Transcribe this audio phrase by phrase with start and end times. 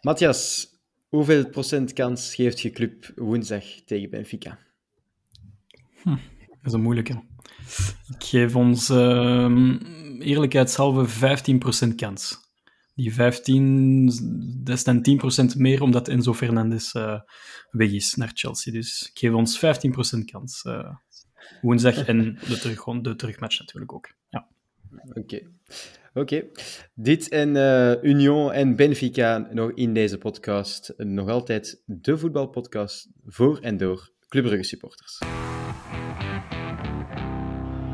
[0.00, 0.68] Matthias,
[1.08, 4.58] hoeveel procent kans geeft je club woensdag tegen Benfica?
[6.02, 7.22] Hm, dat is een moeilijke.
[8.18, 9.74] Ik geef ons uh,
[10.18, 11.36] eerlijkheidshalve
[11.90, 12.44] 15% kans.
[12.94, 14.06] Die 15,
[14.64, 15.06] dat is dan
[15.54, 17.20] 10% meer omdat Enzo Fernandez uh,
[17.70, 18.72] weg is naar Chelsea.
[18.72, 19.60] Dus ik geef ons 15%
[20.24, 20.64] kans.
[20.64, 20.94] Uh,
[21.60, 24.14] woensdag en de, terug, de terugmatch natuurlijk ook.
[24.28, 24.48] Ja.
[25.14, 25.42] Oké.
[26.16, 26.44] Oké.
[26.94, 30.94] Dit en uh, Union en Benfica nog in deze podcast.
[30.96, 35.18] Nog altijd de voetbalpodcast voor en door Club Brugge supporters.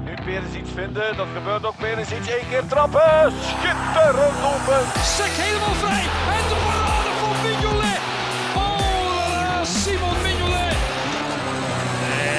[0.05, 0.15] Nu
[0.61, 2.27] iets vinden, dat gebeurt ook iets.
[2.41, 4.83] Eén keer trappen, schitterend open.
[5.17, 6.05] Sek helemaal vrij
[6.37, 8.01] en de parade van Mignolet.
[8.63, 10.77] Oh, Simon Mignolet.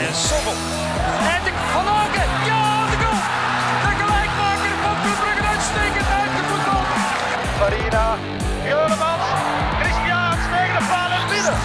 [0.08, 0.58] En Sommel.
[1.34, 2.30] En de Van Aken,
[7.94, 9.24] Juremans,
[9.82, 11.58] Christian, tegen de paal en binnen.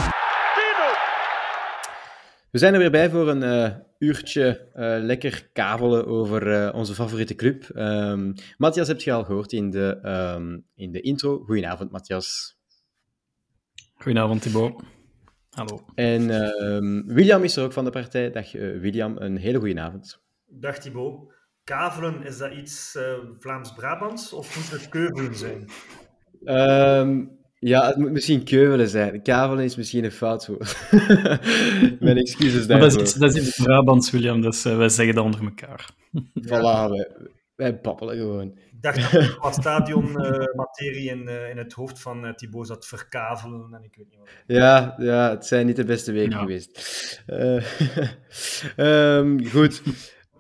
[2.51, 6.95] We zijn er weer bij voor een uh, uurtje uh, lekker kavelen over uh, onze
[6.95, 7.69] favoriete club.
[7.75, 10.01] Um, Matthias heb je al gehoord in de,
[10.37, 11.39] um, in de intro.
[11.39, 12.59] Goedenavond, Matthias.
[13.95, 14.83] Goedenavond, Thibaut.
[15.51, 15.85] Hallo.
[15.95, 18.31] En um, William is er ook van de partij.
[18.31, 20.21] Dag William, een hele goede avond.
[20.47, 21.37] Dag Thibaut.
[21.65, 22.99] Kavelen, is dat iets
[23.39, 25.69] Vlaams-Brabants of moet het keuvelen zijn?
[27.61, 29.23] Ja, het moet misschien keuvelen zijn.
[29.23, 30.77] Kavelen is misschien een fout woord.
[32.01, 32.89] Mijn excuses daarvoor.
[32.89, 35.91] Dat is, dat is in Brabants, William, dus uh, wij zeggen dat onder elkaar.
[36.41, 37.09] voilà, wij,
[37.55, 38.47] wij babbelen gewoon.
[38.47, 42.67] Ik dacht dat er wat stadionmaterie uh, in, uh, in het hoofd van uh, Thibaut
[42.67, 44.29] zat verkavelen en ik weet niet wat.
[44.47, 46.39] Ja, ja, het zijn niet de beste weken ja.
[46.39, 47.23] geweest.
[48.77, 49.83] um, goed.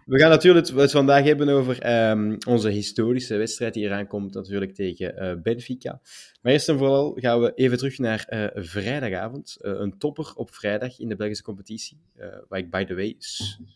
[0.08, 4.74] We gaan natuurlijk het vandaag hebben over um, onze historische wedstrijd die eraan komt, natuurlijk
[4.74, 6.00] tegen uh, Benfica.
[6.42, 9.58] Maar eerst en vooral gaan we even terug naar uh, vrijdagavond.
[9.60, 12.00] Uh, een topper op vrijdag in de Belgische competitie.
[12.48, 13.16] wat ik, by the way,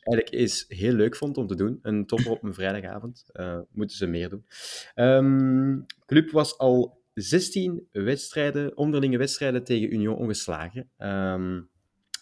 [0.00, 1.78] eigenlijk is heel leuk vond om te doen.
[1.82, 3.25] Een topper op een vrijdagavond.
[3.72, 4.44] moeten ze meer doen.
[4.94, 10.91] Um, club was al 16 wedstrijden, onderlinge wedstrijden tegen Union ongeslagen.
[10.99, 11.69] Um,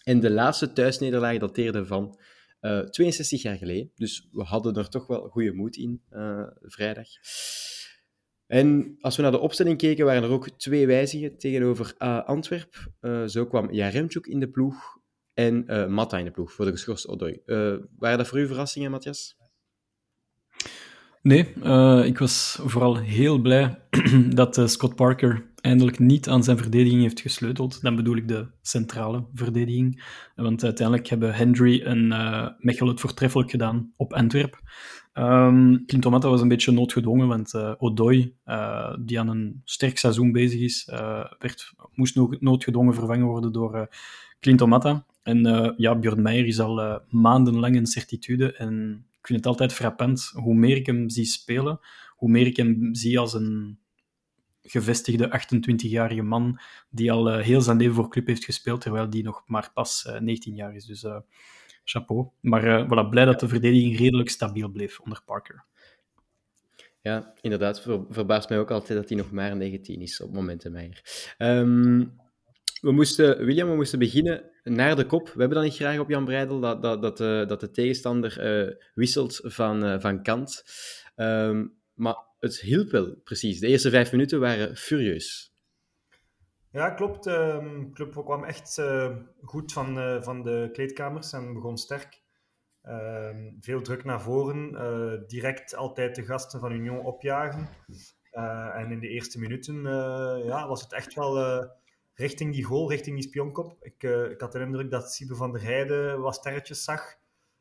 [0.03, 2.19] en de laatste thuisnederlaag dateerde van
[2.61, 3.91] uh, eh, 62 jaar geleden.
[3.95, 7.07] Dus we hadden er toch wel goede moed in uh, vrijdag.
[8.47, 12.91] En als we naar de opstelling keken, waren er ook twee wijzigingen tegenover uh, Antwerp.
[13.25, 14.99] zo kwam Jaremchuk in de ploeg
[15.33, 17.41] en Matta in de ploeg voor de geschorste Odoi.
[17.97, 19.35] waren dat voor u verrassingen, Matthias?
[21.21, 21.39] Nee,
[22.05, 23.81] ik was vooral heel blij
[24.29, 27.81] dat Scott Parker eindelijk niet aan zijn verdediging heeft gesleuteld.
[27.81, 30.03] Dan bedoel ik de centrale verdediging.
[30.35, 34.59] Want uiteindelijk hebben Hendry en uh, het voortreffelijk gedaan op Antwerp.
[35.13, 40.31] Um, Clinton was een beetje noodgedwongen, want uh, Odoi, uh, die aan een sterk seizoen
[40.31, 40.89] bezig is,
[41.39, 43.95] werd, moest noodgedwongen vervangen worden door
[44.39, 45.05] Clinton Matta.
[45.23, 50.31] En ja, Björn Meijer is al maandenlang een certitude en ik vind het altijd frappant.
[50.33, 51.79] Hoe meer ik hem zie spelen,
[52.15, 53.79] hoe meer ik hem zie als een
[54.63, 59.23] gevestigde 28-jarige man die al uh, heel zijn leven voor club heeft gespeeld, terwijl die
[59.23, 60.85] nog maar pas uh, 19 jaar is.
[60.85, 61.19] Dus uh,
[61.83, 62.27] chapeau.
[62.41, 65.65] Maar voilà, blij dat de verdediging redelijk stabiel bleef onder Parker.
[67.01, 67.81] Ja, inderdaad.
[67.81, 71.33] Ver, verbaast mij ook altijd dat hij nog maar 19 is op momenten, Meijer.
[71.37, 72.19] Um,
[72.81, 75.25] we moesten, William, we moesten beginnen naar de kop.
[75.27, 78.61] We hebben dan niet graag op Jan Breidel dat, dat, dat, uh, dat de tegenstander
[78.67, 80.63] uh, wisselt van, uh, van kant.
[81.15, 83.59] Um, maar het hielp wel, precies.
[83.59, 85.55] De eerste vijf minuten waren furieus.
[86.71, 87.23] Ja, klopt.
[87.23, 88.81] De club kwam echt
[89.41, 92.21] goed van, van de kleedkamers en begon sterk.
[92.83, 95.27] Um, veel druk naar voren.
[95.27, 97.69] direct altijd de gasten van Union opjagen.
[98.73, 99.81] en in de eerste minuten
[100.45, 101.65] ja, was het echt wel
[102.13, 103.77] richting die goal, richting die spionkop.
[103.81, 107.01] Ik, ik had de indruk dat Siebe van der Heijden wat sterretjes zag.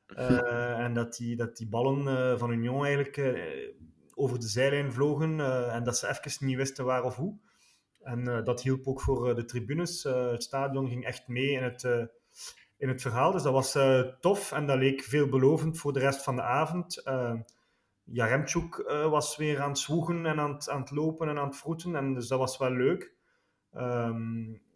[0.06, 3.16] En dat die, dat die ballen van Union eigenlijk
[4.20, 5.40] over de zijlijn vlogen.
[5.70, 7.38] en dat ze even niet wisten waar of hoe.
[8.02, 10.02] En dat hielp ook voor de tribunes.
[10.02, 11.84] het stadion ging echt mee in het,
[12.76, 13.32] in het verhaal.
[13.32, 13.78] Dus dat was
[14.20, 17.02] tof en dat leek veelbelovend voor de rest van de avond.
[18.04, 18.76] Jaremchuk
[19.10, 21.96] was weer aan het zwoegen en aan het, aan het lopen en aan het vroeten.
[21.96, 23.14] En dus dat was wel leuk.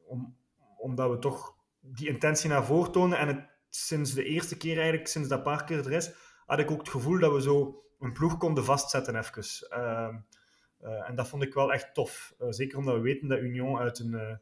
[0.06, 0.36] Om,
[0.78, 3.18] omdat we toch die intentie naar voren tonen.
[3.18, 6.12] En het, sinds de eerste keer, eigenlijk, sinds dat paar keer er is,
[6.46, 9.68] had ik ook het gevoel dat we zo een ploeg konden vastzetten even.
[9.70, 10.14] Uh,
[10.82, 12.34] uh, en dat vond ik wel echt tof.
[12.40, 14.36] Uh, zeker omdat we weten dat Union uit een, uh,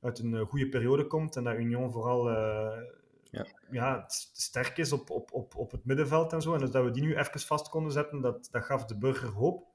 [0.00, 1.36] uit een goede periode komt.
[1.36, 2.28] En dat Union vooral
[3.30, 3.46] ja.
[3.70, 6.52] Ja, sterk is op, op, op, op het middenveld en zo.
[6.52, 9.28] En dus dat we die nu even vast konden zetten, dat, dat gaf de burger
[9.28, 9.66] hoop.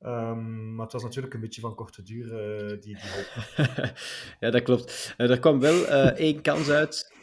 [0.00, 3.46] Ehm, maar het was natuurlijk een beetje van korte duur, uh, die, die hoop.
[4.40, 5.14] ja, dat klopt.
[5.16, 7.14] Er kwam wel uh, één kans uit.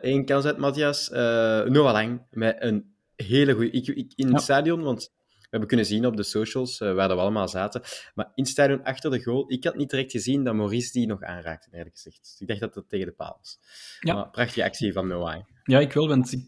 [0.00, 1.08] één kans uit, Matthias.
[1.08, 2.89] Noah Lang, met een
[3.22, 3.70] hele goede...
[3.70, 7.14] Ik, ik, in het stadion, want we hebben kunnen zien op de socials, waar we
[7.14, 7.82] allemaal zaten.
[8.14, 11.06] Maar in het stadion achter de goal, ik had niet direct gezien dat Maurice die
[11.06, 12.36] nog aanraakte, eerlijk gezegd.
[12.38, 13.58] ik dacht dat dat tegen de paal was.
[14.00, 14.14] Ja.
[14.14, 15.42] Maar prachtige actie van Noah.
[15.64, 16.44] Ja, ik wil, want ik,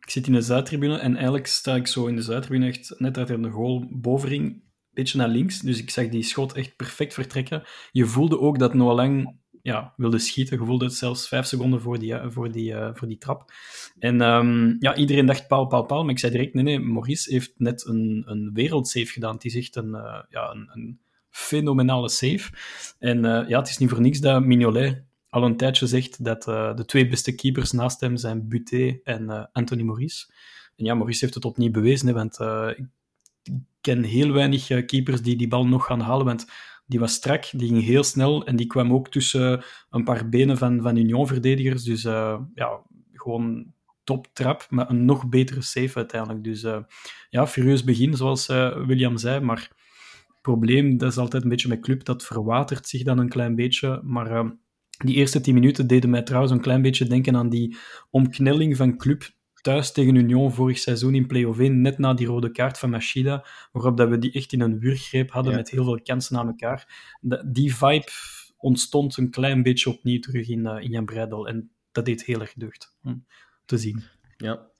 [0.00, 3.18] ik zit in de Zuidtribune en eigenlijk sta ik zo in de Zuidtribune echt net
[3.18, 5.60] uit de goal bovenring, een beetje naar links.
[5.60, 7.62] Dus ik zag die schot echt perfect vertrekken.
[7.90, 10.58] Je voelde ook dat Noah Lang ja, wilde schieten.
[10.58, 13.52] Je voelde het zelfs vijf seconden voor die, voor die, uh, voor die trap.
[13.98, 16.02] En um, ja, iedereen dacht paal, paal, paal.
[16.02, 19.34] Maar ik zei direct, nee, nee, Maurice heeft net een, een wereldsave gedaan.
[19.34, 21.00] Het is echt een, uh, ja, een, een
[21.30, 22.52] fenomenale save.
[22.98, 26.42] En ja, het is niet voor niks dat Mignolet al een tijdje zegt dat
[26.76, 30.26] de twee beste keepers naast hem zijn Buté en Anthony Maurice.
[30.76, 32.38] En ja, Maurice heeft het opnieuw bewezen, want
[32.74, 32.86] ik
[33.80, 36.46] ken heel weinig keepers die die bal nog gaan halen, want
[36.86, 40.58] die was strak, die ging heel snel en die kwam ook tussen een paar benen
[40.58, 41.82] van, van Union-verdedigers.
[41.82, 42.02] Dus
[42.54, 42.82] ja,
[43.12, 43.72] gewoon
[44.04, 46.44] top trap, maar een nog betere save uiteindelijk.
[46.44, 46.66] Dus
[47.30, 48.46] ja, furieus begin, zoals
[48.86, 49.70] William zei, maar
[50.40, 54.00] probleem, dat is altijd een beetje met club, dat verwatert zich dan een klein beetje,
[54.02, 54.56] maar
[55.04, 57.76] die eerste tien minuten deden mij trouwens een klein beetje denken aan die
[58.10, 59.30] omknelling van club
[59.64, 63.44] thuis tegen Union vorig seizoen in play-off 1, net na die rode kaart van Machida,
[63.72, 66.86] waarop dat we die echt in een wurggreep hadden met heel veel kansen aan elkaar.
[67.46, 68.08] die vibe
[68.56, 72.40] ontstond een klein beetje opnieuw terug in, uh, in Jan Breidel en dat deed heel
[72.40, 73.26] erg deugd om
[73.64, 74.02] te zien.
[74.36, 74.70] Ja,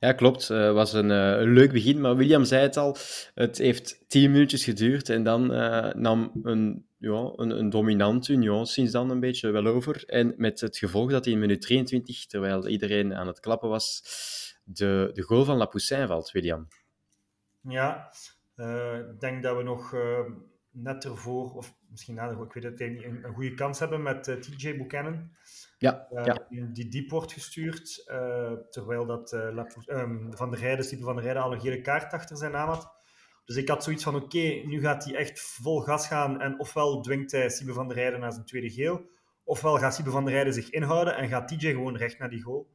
[0.00, 0.48] ja, klopt.
[0.48, 2.96] Het uh, was een, uh, een, leuk begin, maar William zei het al,
[3.34, 8.66] het heeft tien minuutjes geduurd en dan uh, nam een, ja, een, een dominant Union
[8.66, 10.04] sinds dan een beetje wel over.
[10.06, 14.02] En met het gevolg dat hij in minuut 23, terwijl iedereen aan het klappen was,
[14.64, 16.68] de, de goal van Lapoussin valt, William.
[17.60, 18.12] Ja,
[19.10, 19.94] ik denk dat we nog
[20.70, 24.24] net ervoor, of misschien nader, ik weet het niet, een, een goede kans hebben met
[24.24, 25.30] TJ Buchanan.
[25.78, 26.46] Ja, uh, ja.
[26.72, 29.64] Die diep wordt gestuurd, uh, terwijl dat, uh,
[30.30, 32.94] Van de Rijden, Stipe van de Rijden, al een gele kaart achter zijn naam had.
[33.44, 37.00] Dus ik had zoiets van, oké, nu gaat hij echt vol gas gaan en ofwel
[37.00, 39.10] dwingt hij Siebe van der Rijden naar zijn tweede geel,
[39.44, 42.42] ofwel gaat Siebe van der Rijden zich inhouden en gaat TJ gewoon recht naar die
[42.42, 42.68] goal.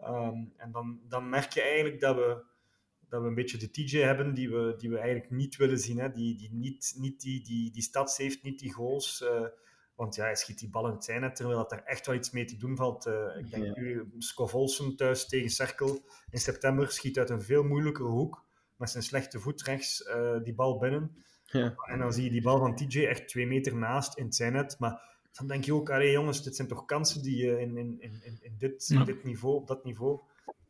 [0.00, 2.42] Um, en dan, dan merk je eigenlijk dat we,
[3.08, 5.98] dat we een beetje de TJ hebben die we, die we eigenlijk niet willen zien.
[5.98, 6.12] Hè?
[6.12, 9.20] Die, die niet, niet die, die, die stads heeft, niet die goals.
[9.20, 9.46] Uh,
[10.00, 12.30] want ja, hij schiet die bal in het zijnet, terwijl dat er echt wel iets
[12.30, 13.06] mee te doen valt.
[13.06, 13.72] Uh, ik denk ja.
[13.80, 14.54] nu, Scov
[14.96, 18.44] thuis tegen Cerkel in september schiet uit een veel moeilijkere hoek,
[18.76, 21.16] met zijn slechte voet rechts uh, die bal binnen.
[21.44, 21.74] Ja.
[21.86, 24.78] En dan zie je die bal van TJ echt twee meter naast in het zijnet.
[24.78, 25.02] Maar
[25.32, 28.38] dan denk je ook, allee jongens, dit zijn toch kansen die je in, in, in,
[28.40, 29.04] in, dit, ja.
[29.04, 30.20] dit niveau, op dat niveau,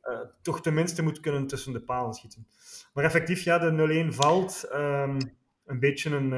[0.04, 2.46] uh, toch tenminste moet kunnen tussen de palen schieten.
[2.94, 4.68] Maar effectief, ja, de 0-1 valt.
[4.72, 5.18] Um,
[5.64, 6.32] een beetje een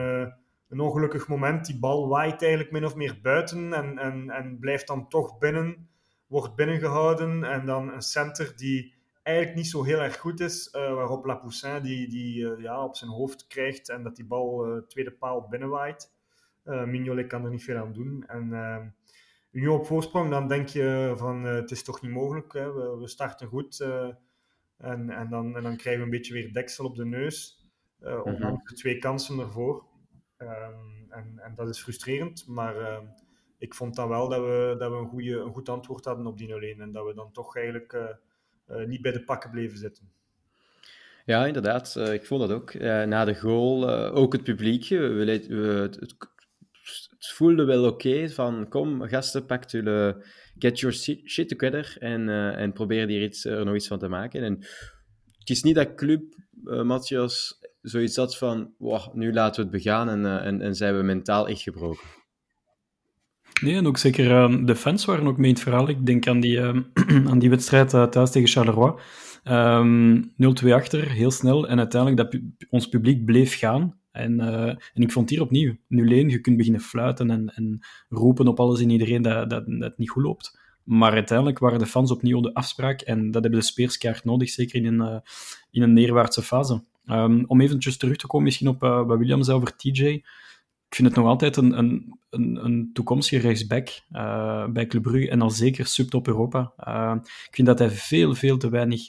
[0.72, 1.66] een ongelukkig moment.
[1.66, 5.88] Die bal waait eigenlijk min of meer buiten en, en, en blijft dan toch binnen,
[6.26, 7.44] wordt binnengehouden.
[7.44, 11.82] En dan een center die eigenlijk niet zo heel erg goed is, uh, waarop Lapoussin
[11.82, 15.48] die, die uh, ja, op zijn hoofd krijgt en dat die bal uh, tweede paal
[15.48, 16.12] binnenwaait.
[16.64, 18.24] Uh, Mignolet kan er niet veel aan doen.
[18.26, 18.94] En
[19.50, 22.52] nu op voorsprong, dan denk je van het is toch niet mogelijk.
[22.52, 22.72] Hè?
[22.72, 23.80] We, we starten goed
[24.78, 27.66] en, en, dan, en dan krijgen we een beetje weer deksel op de neus.
[28.00, 28.64] ondanks mm -hmm.
[28.64, 29.90] twee kansen ervoor.
[30.42, 32.98] Um, en, en, dat is frustrerend, maar uh,
[33.58, 36.38] ik vond dan wel dat we, dat we een, goede, een goed antwoord hadden op
[36.38, 38.02] die 0-1 en dat we dan toch eigenlijk uh,
[38.70, 40.10] uh, niet bij de pakken bleven zitten.
[41.24, 41.96] Ja, inderdaad.
[41.96, 42.74] ik vond dat ook.
[42.74, 44.88] na de goal, ook het publiek.
[44.88, 46.16] We, we, het, het,
[47.18, 50.14] voelde wel oké van kom, gasten, pak jullie,
[50.58, 50.94] get your
[51.24, 54.42] shit together en, en probeer hier iets, er nog iets van te maken.
[54.42, 54.58] En
[55.38, 60.08] het is niet dat club, Matthias, zoiets had van, wow, nu laten we het begaan
[60.08, 62.06] en, uh, en, en zijn we mentaal echt gebroken.
[63.62, 65.88] Nee, en ook zeker uh, de fans waren ook mee in het verhaal.
[65.88, 66.80] Ik denk aan die, uh,
[67.30, 68.92] aan die wedstrijd uh, thuis tegen Charleroi.
[69.44, 70.32] Um,
[70.64, 71.68] 0-2 achter, heel snel.
[71.68, 74.00] En uiteindelijk dat ons publiek bleef gaan.
[74.10, 74.40] En,
[74.94, 78.80] en ik vond hier opnieuw, 0-1, je kunt beginnen fluiten en, en roepen op alles
[78.80, 80.58] en iedereen dat, dat, dat het niet goed loopt.
[80.84, 84.84] Maar uiteindelijk waren de fans opnieuw de afspraak en dat hebben de speerskaart nodig, zeker
[84.84, 85.22] in een,
[85.70, 86.82] in een neerwaartse fase.
[87.06, 90.04] Um, om eventjes terug te komen misschien op uh, wat William zei over TJ.
[90.88, 95.30] Ik vind het nog altijd een, een, een, een toekomstige rechtsback uh, bij Club Brugge
[95.30, 96.72] en al zeker subtop Europa.
[96.88, 99.04] Uh, ik vind dat hij veel, veel te weinig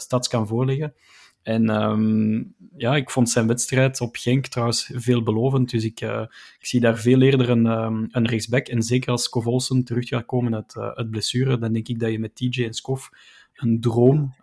[0.00, 0.94] stads kan voorleggen.
[1.42, 5.70] En um, ja, ik vond zijn wedstrijd op Genk trouwens veelbelovend.
[5.70, 6.00] Dus ik,
[6.58, 8.66] ik zie daar veel eerder een, um, een rechtsback.
[8.66, 12.18] En zeker als Kovolsen terug gaat komen uit, uh, blessure, dan denk ik dat je
[12.18, 13.10] met TJ en Skof
[13.54, 14.34] een droom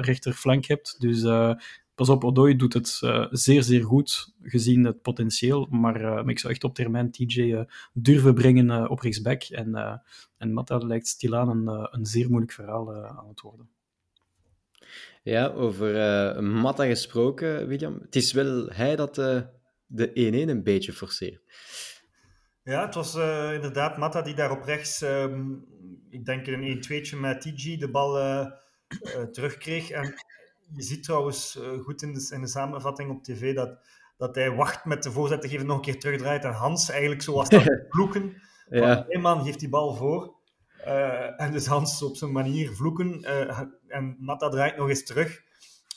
[0.00, 0.96] rechterflank hebt.
[0.98, 1.22] Dus
[2.00, 5.66] pas op, Odoi doet het uh, zeer, zeer goed, gezien het potentieel.
[5.70, 7.60] Maar, uh, maar ik zou echt op termijn TJ uh,
[7.92, 9.42] durven brengen op rechtsback.
[9.42, 10.00] En,
[10.36, 13.68] en Matta lijkt stilaan een, een zeer moeilijk verhaal aan het worden.
[15.22, 17.98] Ja, over Matta gesproken, William.
[18.02, 19.14] Het is wel hij dat
[19.86, 21.42] de 1-1 een beetje forceert.
[22.62, 25.66] Ja, het was uh, inderdaad Matta die daar op rechts, um,
[26.10, 28.46] ik denk een 1-2'tje met TG, de bal uh,
[29.02, 29.90] uh, terugkreeg.
[29.90, 30.14] En
[30.74, 33.78] je ziet trouwens goed in de, in de samenvatting op tv dat,
[34.16, 36.44] dat hij wacht met de voorzet te geven, nog een keer terugdraait.
[36.44, 38.42] En Hans eigenlijk zoals dat vloeken.
[38.68, 39.04] ja.
[39.08, 40.34] Een man geeft die bal voor.
[41.36, 43.24] en dus Hans op zijn manier vloeken.
[43.88, 45.42] en Matta draait nog eens terug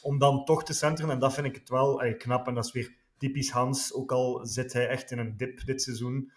[0.02, 1.12] om dan toch te centeren.
[1.12, 2.48] En dat vind ik het wel knap.
[2.48, 3.94] En dat is weer typisch Hans.
[3.94, 6.32] Ook al zit hij echt in een dip dit seizoen.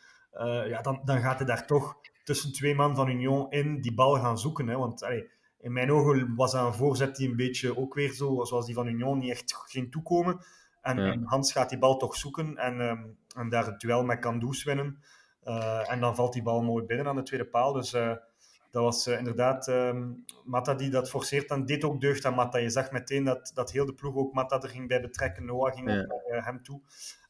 [0.69, 4.15] Ja, dan, dan gaat hij daar toch tussen twee man van Union in die bal
[4.15, 4.69] gaan zoeken.
[4.69, 4.77] Hè?
[4.77, 5.31] Want allee,
[5.67, 8.75] in mijn ogen was dat een voorzet die een beetje ook weer zo, zoals die
[8.75, 10.45] van Union, niet echt ging toekomen.
[10.83, 11.13] En, ja.
[11.13, 14.65] en Hans gaat die bal toch zoeken en, um, en daar het duel met Kandoes
[14.65, 15.03] winnen.
[15.45, 17.73] Uh, en dan valt die bal mooi binnen aan de tweede paal.
[17.73, 18.13] Dus uh,
[18.71, 21.51] dat was uh, inderdaad um, Matta die dat forceert.
[21.51, 22.59] En dit ook deugd aan Matta.
[22.59, 25.45] Je zag meteen dat, dat heel de ploeg ook Matta er ging bij betrekken.
[25.45, 26.05] Noah ging ja.
[26.09, 26.81] ook naar hem toe.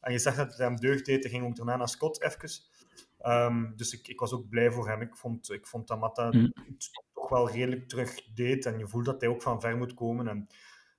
[0.01, 1.23] En je zag dat het hem deugd deed.
[1.23, 2.51] Hij ging ook daarna naar Scott even.
[3.27, 5.01] Um, dus ik, ik, was ook blij voor hem.
[5.01, 6.53] Ik vond, ik vond dat Matta mm.
[6.55, 6.91] het
[7.29, 8.67] wel redelijk terug deed.
[8.67, 10.29] En je voelt dat hij ook van ver moet komen.
[10.29, 10.49] En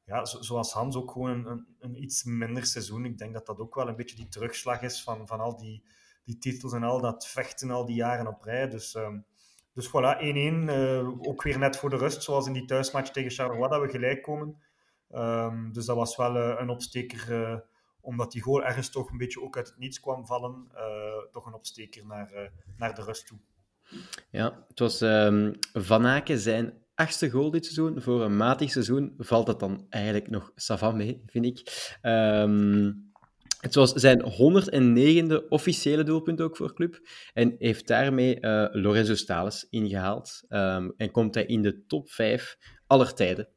[0.08, 3.06] ja, zo, zoals Hans ook gewoon een, een, een, iets minder seizoen.
[3.06, 5.84] Ik denk dat dat ook wel een beetje die terugslag is van, van al die,
[6.24, 8.70] die titels en al dat vechten al die jaren op rij.
[8.70, 9.26] Dus, um,
[9.74, 10.24] dus voilà, 1-1.
[10.24, 13.90] Uh, ook weer net voor de rust, zoals in die thuismatch tegen Charleroi, dat we
[13.90, 14.62] gelijk komen.
[15.12, 17.32] Um, dus dat was wel uh, een opsteker...
[17.32, 17.60] Uh,
[18.02, 20.72] omdat die goal ergens toch een beetje ook uit het niets kwam vallen,
[21.32, 23.40] toch een opsteker naar, naar de rust toe.
[24.32, 28.02] Ja, het was um, Van Aken zijn achtste goal dit seizoen.
[28.02, 31.90] Voor een matig seizoen valt het dan eigenlijk nog savant mee, vind ik.
[32.02, 33.06] Um,
[33.62, 37.00] het was zijn 109e officiële doelpunt ook voor club.
[37.34, 40.44] En heeft daarmee uh, Lorenzo Stales ingehaald.
[40.50, 43.48] Um, en komt hij in de top 5 aller tijden.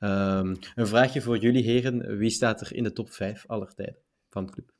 [0.00, 2.16] Um, een vraagje voor jullie heren.
[2.18, 3.98] Wie staat er in de top 5 aller tijden
[4.30, 4.70] van de club?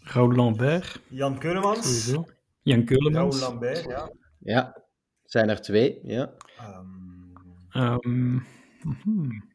[0.00, 1.00] Raoul Lambert.
[1.08, 2.14] Jan Keulemans.
[2.62, 3.40] Jan Keulemans.
[3.40, 4.10] Raoul Lambert, ja.
[4.44, 4.82] Ja,
[5.24, 6.32] zijn er twee, ja.
[6.60, 7.32] Um...
[7.76, 8.46] Um,
[9.02, 9.52] hmm.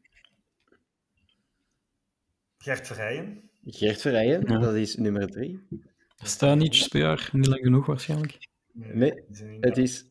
[2.58, 3.50] Gert Verrijen.
[3.64, 4.58] Gert Verrijen, ja.
[4.58, 5.66] dat is nummer drie.
[6.16, 8.48] Stanic, speler, niet lang genoeg waarschijnlijk.
[8.72, 10.08] Nee, nee het is...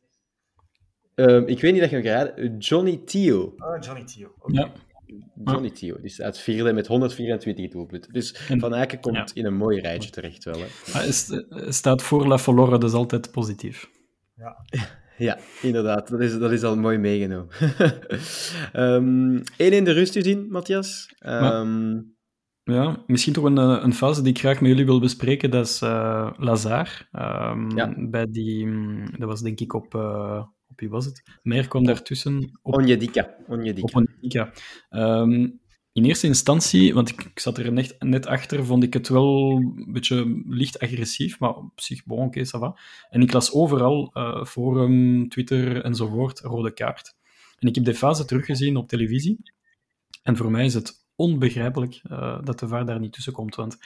[1.16, 3.54] Um, ik weet niet dat je hem geraden Johnny Tio.
[3.58, 4.34] Oh, Johnny Tio.
[4.40, 4.64] Okay.
[4.64, 4.72] Ja.
[5.44, 8.14] Johnny Tio, die staat vierde met 124 doelpunten.
[8.14, 9.28] Dus en, Van Aken komt ja.
[9.34, 10.60] in een mooi rijtje terecht wel.
[10.60, 10.68] Hè.
[10.92, 11.12] Hij
[11.72, 13.90] staat voor La Folora, dus altijd positief.
[14.40, 14.58] Ja.
[15.20, 16.10] Ja, inderdaad.
[16.10, 17.48] Dat is, dat is al mooi meegenomen.
[18.96, 21.16] um, 1 in de rust zien, Matthias.
[21.26, 22.16] Um,
[22.64, 25.52] ja, misschien toch een, een fase die ik graag met jullie wil bespreken.
[25.52, 27.08] Dat is uh, Lazar.
[27.12, 27.94] Um, ja.
[28.10, 28.68] Bij die,
[29.18, 29.94] dat was denk ik op...
[29.96, 31.40] Uh, op wie was het?
[31.42, 32.60] Meer kwam daartussen.
[32.62, 33.36] Op Onjedika.
[33.48, 33.88] Onjedika.
[33.88, 34.52] Op Onjedika.
[36.00, 39.92] In eerste instantie, want ik, zat er net, net, achter, vond ik het wel een
[39.92, 42.74] beetje licht agressief, maar op zich, bon, oké, okay.
[43.10, 47.16] En ik las overal, uh, forum, Twitter enzovoort, rode kaart.
[47.58, 49.38] En ik heb de fase teruggezien op televisie.
[50.24, 53.56] En voor mij is het onbegrijpelijk uh, dat de VAR daar niet tussen komt.
[53.56, 53.78] Want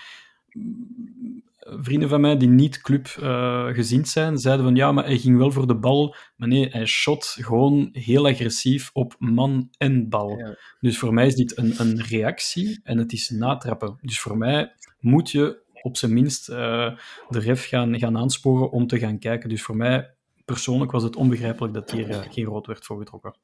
[1.66, 5.38] vrienden van mij die niet club uh, gezind zijn, zeiden van ja, maar hij ging
[5.38, 6.16] wel voor de bal.
[6.36, 10.38] Maar nee, hij shot gewoon heel agressief op man en bal.
[10.38, 10.58] Ja.
[10.80, 13.98] Dus voor mij is dit een, een reactie en het is natrappen.
[14.02, 16.98] Dus voor mij moet je op zijn minst uh,
[17.30, 19.50] de ref gaan, gaan aansporen om te gaan kijken.
[19.50, 20.14] Dus voor mij
[20.46, 23.36] persoonlijk was het onbegrijpelijk dat hier uh, geen rood werd voorgetrokken.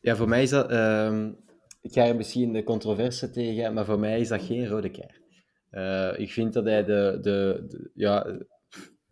[0.00, 0.70] Ja, voor mij is dat...
[0.70, 1.26] Uh,
[1.80, 5.22] ik ga er misschien de controverse tegen, maar voor mij is dat geen rode kaart.
[5.74, 8.36] Uh, ik vind dat hij de, de, de, ja,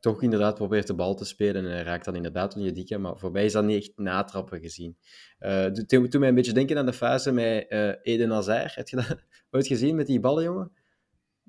[0.02, 2.98] toch inderdaad probeert de bal te spelen en hij raakt dan inderdaad on je dikke,
[2.98, 4.96] maar voor mij is dat niet echt natrappen gezien.
[5.40, 8.74] Uh, toen, toen mij een beetje denken aan de fase met uh, Eden Hazard.
[8.74, 9.16] Heb je dat
[9.50, 10.72] ooit gezien met die ballen, jongen?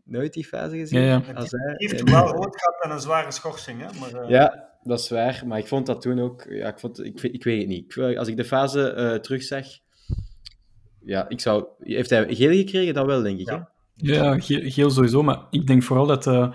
[0.03, 1.01] Nooit die fase gezien?
[1.01, 1.34] Ja, ja.
[1.34, 4.00] Hazard, die heeft wel rood gehad en een zware schorsing, hè?
[4.00, 6.46] Maar, Ja, dat is waar, maar ik vond dat toen ook...
[6.50, 7.98] Ja, ik, vond, ik, ik weet het niet.
[8.17, 9.65] Als ik de fase terugzag,
[11.00, 11.65] ja, ik zou...
[11.79, 12.93] Heeft hij geel gekregen?
[12.93, 13.58] Dat wel, denk ik, ja.
[13.58, 13.73] hè?
[13.96, 16.54] Ja, geel sowieso, maar ik denk vooral dat uh,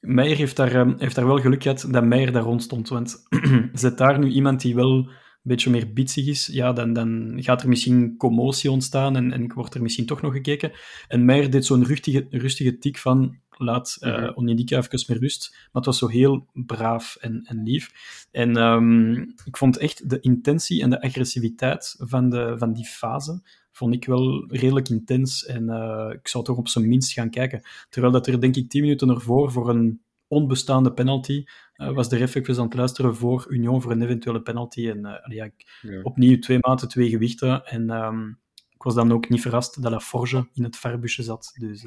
[0.00, 2.88] Meijer heeft daar, uh, heeft daar wel geluk gehad dat Meijer daar rond stond.
[2.88, 3.26] Want
[3.72, 5.08] zet daar nu iemand die wel een
[5.42, 9.74] beetje meer bitsig is, ja, dan, dan gaat er misschien commotie ontstaan en, en wordt
[9.74, 10.72] er misschien toch nog gekeken.
[11.08, 14.48] En Meijer deed zo'n rustige, rustige tik van laat uh, mm -hmm.
[14.48, 15.50] Even meer rust.
[15.50, 17.90] Maar het was zo heel braaf en, en lief.
[18.30, 23.42] En um, ik vond echt de intentie en de agressiviteit van, de, van die fase
[23.78, 25.46] vond ik wel redelijk intens.
[25.46, 27.62] En uh, ik zou toch op zijn minst gaan kijken.
[27.88, 31.44] Terwijl dat er, denk ik, tien minuten ervoor voor een onbestaande penalty
[31.76, 34.88] uh, was de ref even aan het luisteren voor Union voor een eventuele penalty.
[34.88, 35.48] En uh, ja,
[35.82, 36.00] ja.
[36.02, 37.64] opnieuw twee maten, twee gewichten.
[37.66, 38.38] En um,
[38.70, 41.52] ik was dan ook niet verrast dat La Forge in het verbusje zat.
[41.58, 41.80] Dus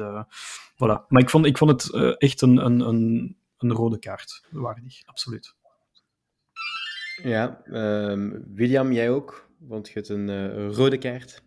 [0.74, 1.08] voilà.
[1.08, 5.56] Maar ik vond, ik vond het echt een, een, een, een, rode kaart waardig, absoluut.
[7.24, 9.50] Ja, um, William, jij ook?
[9.60, 11.44] Want je hebt een uh, rode kaart.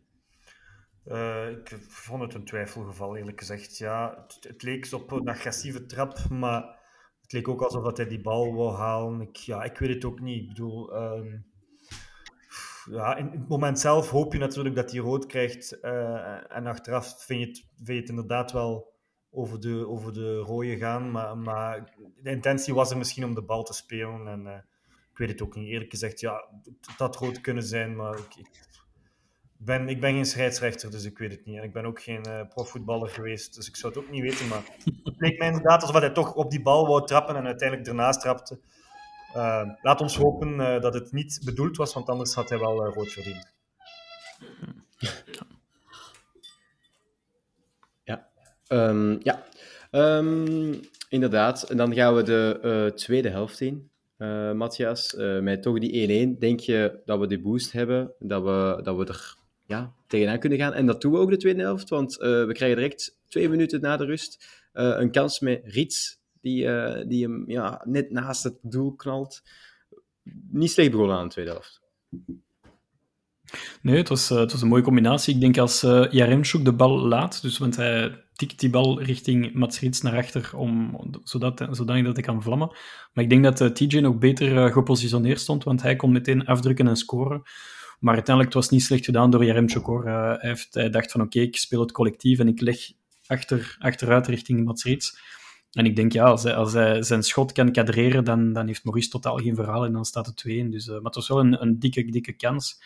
[1.50, 3.78] Ik vond het een twijfelgeval, eerlijk gezegd.
[3.78, 6.62] Ja, het, leek op een agressieve trap, maar
[7.20, 9.20] het leek ook alsof hij die bal wou halen.
[9.20, 10.42] Ik, ja, ik weet het ook niet.
[10.42, 11.46] Ik bedoel, um,
[12.90, 15.78] ja, in, het moment zelf hoop je natuurlijk dat hij rood krijgt.
[15.82, 18.92] Uh, en achteraf vind je, het, vind je het inderdaad wel
[19.30, 21.10] over de, over de rode gaan.
[21.10, 24.26] Maar, maar de intentie was er misschien om de bal te spelen.
[24.26, 24.54] En uh,
[25.10, 25.68] ik weet het ook niet.
[25.68, 26.48] Eerlijk gezegd, ja,
[26.80, 27.96] het had rood kunnen zijn.
[27.96, 28.62] Maar ik,
[29.64, 31.56] ben, ik ben geen scheidsrechter, dus ik weet het niet.
[31.56, 34.48] En ik ben ook geen uh, profvoetballer geweest, dus ik zou het ook niet weten.
[34.48, 34.62] Maar
[35.04, 38.20] het leek mij inderdaad alsof hij toch op die bal wou trappen en uiteindelijk ernaast
[38.20, 38.58] trapte.
[39.36, 42.86] Uh, laat ons hopen uh, dat het niet bedoeld was, want anders had hij wel
[42.86, 43.52] rood verdiend.
[48.04, 48.28] Ja,
[48.68, 49.44] um, ja.
[49.90, 51.62] Um, inderdaad.
[51.62, 53.90] En dan gaan we de tweede helft in.
[54.54, 58.96] Matthias, met toch die 1-1, denk je dat we de boost hebben, dat we, dat
[58.96, 60.72] we er ja, tegenaan kunnen gaan.
[60.72, 63.96] En dat doen we ook de tweede helft, want we krijgen direct twee minuten na
[63.96, 68.94] de rust een kans met Riets die, uh, die hem ja, net naast het doel
[68.94, 69.42] knalt.
[70.50, 71.82] Niet slecht begonnen aan de tweede helft.
[73.82, 75.34] Nee, het was, het was een mooie combinatie.
[75.34, 79.52] Ik denk als uh, Jaremchuk de bal laat, dus want hij tikt die bal richting
[79.52, 82.76] Mats Rits naar achter, om, zodat, zodat dat hij kan vlammen.
[83.12, 86.96] Maar ik denk dat TJ nog beter gepositioneerd stond, want hij kon meteen afdrukken en
[86.96, 87.42] scoren.
[88.04, 89.86] Maar uiteindelijk het was niet slecht gedaan door Jaremchuk.
[89.86, 90.04] Hoor.
[90.04, 92.78] hij, heeft, hij dacht van oké, ik speel het collectief en ik leg
[93.26, 95.18] achter, achteruit richting Mats Rits.
[95.72, 96.72] En ik denk, ja, als hij, als
[97.06, 100.36] zijn schot kan kadreren, dan, dan heeft Maurice totaal geen verhaal en dan staat het
[100.36, 102.82] 2 Dus, uh, maar het was wel een, een dikke, dikke kans.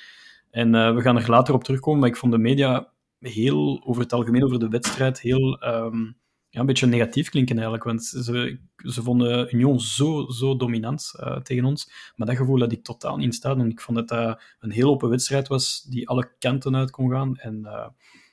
[0.50, 4.02] En uh, we gaan er later op terugkomen, maar ik vond de media heel, over
[4.02, 6.16] het algemeen over de wedstrijd, heel um,
[6.50, 7.84] ja, een beetje negatief klinken eigenlijk.
[7.84, 12.12] Want ze, ze vonden Union zo, zo dominant uh, tegen ons.
[12.16, 13.58] Maar dat gevoel had ik totaal niet in staat.
[13.58, 17.10] En ik vond dat dat een heel open wedstrijd was, die alle kanten uit kon
[17.10, 17.36] gaan.
[17.36, 17.68] En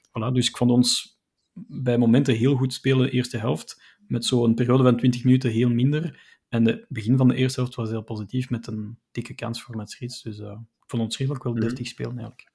[0.09, 1.19] voilà, dus ik vond ons
[1.67, 6.19] bij momenten heel goed spelen, eerste helft met zo'n periode van 20 minuten heel minder.
[6.49, 9.75] En het begin van de eerste helft was heel positief met een dikke kans voor
[9.75, 11.61] Mats Dus uh, ik vond ons redelijk wel mhm.
[11.61, 12.51] deftig spelen eigenlijk.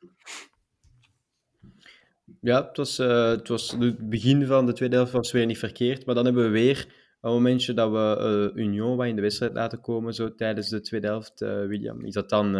[2.40, 5.58] Ja, het was, uh, het was het begin van de tweede helft was weer niet
[5.58, 6.06] verkeerd.
[6.06, 9.52] Maar dan hebben we weer een momentje dat we uh, Union wat in de wedstrijd
[9.52, 12.04] laten komen zo tijdens de tweede helft, William.
[12.04, 12.56] Is dat, dan,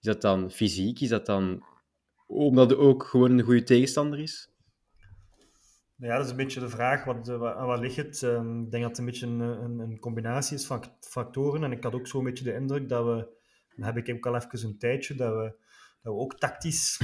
[0.00, 1.00] is dat dan fysiek?
[1.00, 1.62] Is dat dan
[2.26, 4.50] omdat het ook gewoon een goede tegenstander is?
[5.98, 8.22] Ja, dat is een beetje de vraag, wat, eh, wat ligt het?
[8.22, 11.64] Um, ik denk dat het een beetje een, een, een, combinatie is van factoren.
[11.64, 13.28] En ik had ook zo'n beetje de indruk dat we,
[13.76, 15.42] dan heb ik ook al even een tijdje, dat we,
[16.02, 17.00] dat we ook tactisch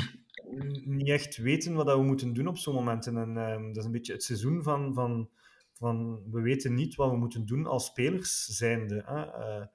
[0.85, 3.17] niet echt weten wat we moeten doen op zo'n momenten.
[3.17, 5.29] En um, dat is een beetje het seizoen van, van,
[5.73, 9.03] van we weten niet wat we moeten doen als spelers zijnde.
[9.07, 9.27] Hè?
[9.27, 9.67] Uh,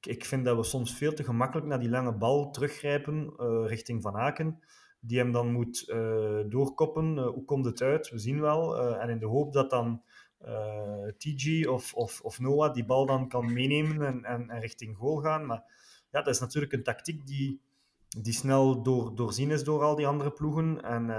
[0.00, 3.64] ik, ik vind dat we soms veel te gemakkelijk naar die lange bal teruggrijpen uh,
[3.66, 4.62] richting Van Aken
[5.00, 7.18] die hem dan moet uh, doorkoppen.
[7.18, 8.10] Hoe komt het uit?
[8.10, 8.78] We zien wel.
[8.98, 10.02] En in de hoop dat dan
[11.18, 15.16] TG of, of, of Noah die bal dan kan meenemen en, en, en, richting goal
[15.16, 15.46] gaan.
[15.46, 15.62] Maar
[16.10, 17.60] ja, dat is natuurlijk een tactiek die,
[18.08, 20.82] die snel door, doorzien is door al die andere ploegen.
[20.82, 21.10] En,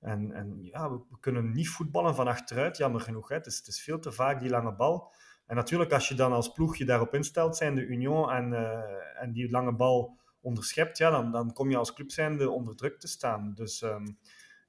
[0.00, 3.28] en, en ja, we, kunnen niet voetballen van achteruit, jammer genoeg.
[3.28, 3.34] Hè.
[3.34, 5.12] Het, is, het is veel te vaak die lange bal.
[5.46, 8.54] En natuurlijk, als je dan als ploeg je daarop instelt, zijn de Union en,
[9.16, 13.00] en die lange bal onderschept, ja, dan, dan kom je als club zijnde onder druk
[13.00, 13.54] te staan.
[13.54, 14.18] Dus um,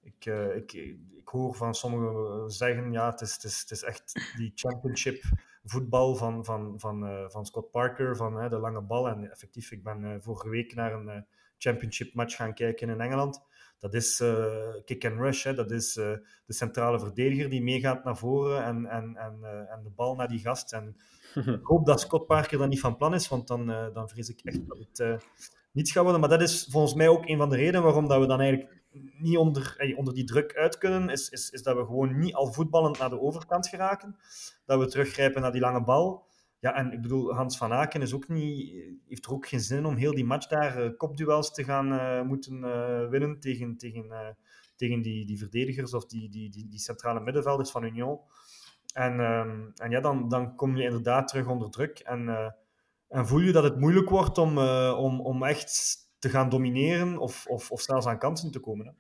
[0.02, 3.84] ik, uh, ik, ik hoor van sommigen zeggen, ja, het is, het is, het is
[3.84, 5.24] echt die championship
[5.66, 9.08] voetbal van, van, van, uh, van Scott Parker, van de lange bal.
[9.08, 11.26] En effectief, ik ben vorige week naar een
[11.58, 13.42] championship match gaan kijken in Engeland.
[13.80, 14.24] Dat is
[14.86, 15.54] kick and rush, hè.
[15.54, 20.16] dat is de centrale verdediger die meegaat naar voren en, en, en, en de bal
[20.16, 20.74] naar die gast.
[20.74, 20.96] En
[21.36, 24.40] ik hoop dat Scott Parker dat niet van plan is, want dan, dan vrees ik
[24.44, 25.24] echt dat het
[25.72, 26.22] niets gaat worden.
[26.22, 28.85] Maar dat is volgens mij ook een van de redenen waarom dat we dan eigenlijk
[29.18, 32.54] niet onder, onder die druk uit kunnen, is, is, is dat we gewoon niet al
[32.54, 34.16] voetballend naar de overkant geraken.
[34.66, 36.26] Dat we teruggrijpen naar die lange bal.
[36.60, 38.74] Ja, en ik bedoel, Hans van Aken is ook niet,
[39.08, 42.22] heeft er ook geen zin om heel die match daar uh, kopduels te gaan uh,
[42.22, 42.60] moeten
[43.10, 44.38] winnen tegen, tegen,
[44.76, 48.20] tegen die, die verdedigers of die, die, die, die centrale middenvelders van Union.
[48.94, 52.00] En, um, en ja, dan, dan kom je inderdaad terug onder druk.
[52.00, 52.54] En
[53.08, 54.58] en voel je dat het moeilijk wordt om,
[54.98, 58.86] om, om echt te gaan domineren of, of, of zelfs aan kansen te komen?
[58.86, 58.92] Hè?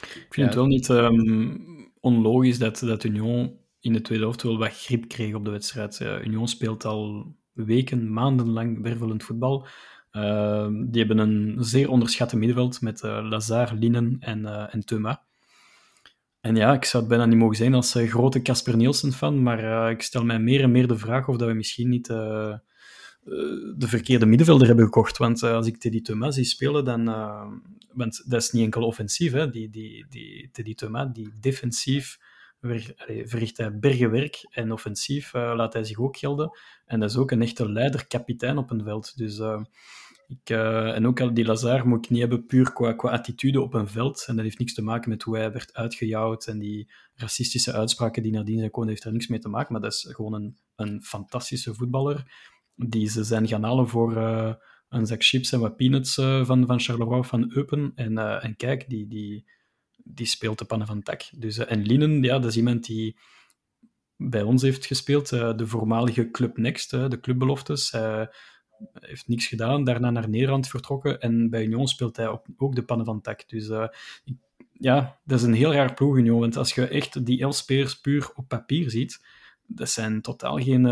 [0.00, 1.56] Ik vind het wel niet ehm,
[2.00, 6.00] onlogisch dat, dat Union in de tweede helft wel wat grip kreeg op de wedstrijd.
[6.00, 9.66] Union speelt al weken, maandenlang wervelend voetbal.
[10.10, 15.18] Ehm, die hebben een zeer onderschatte middenveld met uh, Lazar, Linen en, uh, en.
[16.40, 19.90] En ja, ik zou het bijna niet mogen zijn als uh, grote Casper Nielsen-fan, maar
[19.90, 22.08] ik stel mij meer en meer de vraag of dat we misschien niet
[23.76, 25.16] de verkeerde middenvelder hebben gekocht.
[25.16, 27.04] Want als ik Teddy Thomas zie spelen, dan...
[27.92, 29.50] want dat is niet enkel offensief, hè.
[29.50, 32.18] Die, die, die Teddy Thomas, die defensief
[33.24, 36.58] verricht hij bergenwerk en offensief laat hij zich ook gelden.
[36.86, 39.16] En dat is ook een echte leider-kapitein op een veld.
[39.16, 39.40] Dus
[40.26, 43.74] ik, en ook al die Lazar moet ik niet hebben puur qua, qua attitude op
[43.74, 44.24] een veld.
[44.26, 48.22] En dat heeft niks te maken met hoe hij werd uitgejouwd en die racistische uitspraken
[48.22, 49.72] die nadien zijn komen, heeft daar niks mee te maken.
[49.72, 54.52] Maar dat is gewoon een, een fantastische voetballer die ze zijn gaan halen voor uh,
[54.88, 57.92] een zak chips en wat peanuts uh, van, van Charleroi van Eupen.
[57.94, 59.50] En, en kijk, die, die,
[59.96, 61.22] die speelt de pannen van tak.
[61.36, 63.18] Dus, en Linen, ja, dat is iemand die
[64.16, 67.94] bij ons heeft gespeeld, de voormalige Club Next, de clubbeloftes
[68.92, 73.06] heeft niks gedaan, daarna naar Nederland vertrokken en bij Union speelt hij ook de pannen
[73.06, 73.48] van tak.
[73.48, 73.70] Dus
[74.72, 78.00] ja, dat is een heel raar ploeg, Union, want als je echt die elf spelers
[78.00, 79.24] puur op papier ziet,
[79.66, 80.84] dat zijn totaal geen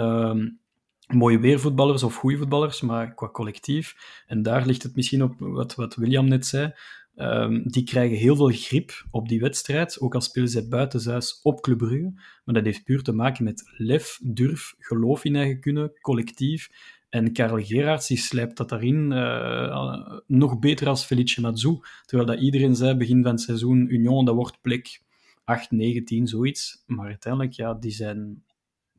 [1.12, 3.94] mooie weervoetballers of goede voetballers, maar qua collectief.
[4.27, 6.72] En daar ligt het misschien op wat, wat William net zei.
[7.16, 11.61] Um, die krijgen heel veel grip op die wedstrijd, ook al spelen ze buitenshuis op
[11.61, 12.12] Club Brugge.
[12.44, 16.68] Maar dat heeft puur te maken met lef, durf, geloof in eigen kunnen, collectief.
[17.09, 21.79] En Karel Gerards die slijpt dat daarin uh, nog beter als Felice Mazzu.
[22.07, 25.01] Terwijl dat iedereen zei, begin van het seizoen, Union, dat wordt plek
[25.44, 26.83] 8, 9, 10, zoiets.
[26.87, 28.42] Maar uiteindelijk, ja, die zijn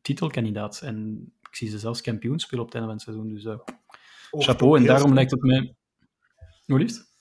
[0.01, 0.81] titelkandidaat.
[0.81, 3.33] En ik zie ze zelfs kampioen spelen op het einde van het seizoen.
[3.33, 4.77] Dus uh, chapeau.
[4.77, 5.75] En daarom lijkt het mij...
[6.65, 7.11] Hoe liefst?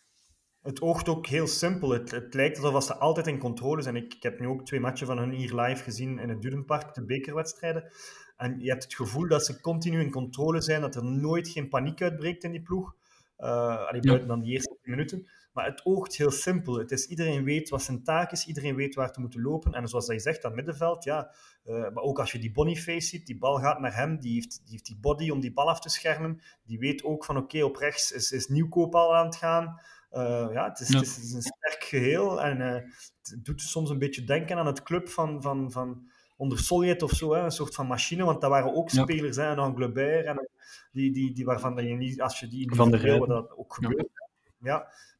[0.62, 1.90] Het oogt ook heel simpel.
[1.90, 3.96] Het, het lijkt alsof ze altijd in controle zijn.
[3.96, 6.94] Ik, ik heb nu ook twee matchen van hun hier live gezien in het Durenpark,
[6.94, 7.92] de bekerwedstrijden.
[8.36, 11.68] En je hebt het gevoel dat ze continu in controle zijn, dat er nooit geen
[11.68, 12.94] paniek uitbreekt in die ploeg.
[13.38, 15.28] Uh, allee, buiten dan die eerste minuten.
[15.52, 16.78] Maar het oogt heel simpel.
[16.78, 19.72] Het is, iedereen weet wat zijn taak is, iedereen weet waar te moeten lopen.
[19.72, 21.34] En zoals je zegt, dat middenveld, ja.
[21.64, 24.60] Uh, maar ook als je die Boniface ziet, die bal gaat naar hem, die heeft
[24.62, 26.40] die, heeft die body om die bal af te schermen.
[26.64, 29.80] Die weet ook van, oké, op rechts is, is Nieuwkoop al aan het gaan.
[30.12, 30.98] Uh, ja, het is, ja.
[30.98, 32.42] Het is, een sterk geheel.
[32.42, 35.42] En het doet soms een beetje denken aan het club van...
[35.42, 38.90] van, van onder Soljet of zo, hè, een soort van machine, want dat waren ook
[38.90, 40.48] spelers, hè, een Glebert, en
[40.92, 44.21] die, die, die, waarvan je niet, als je die van de dat ook gebeurt, ja.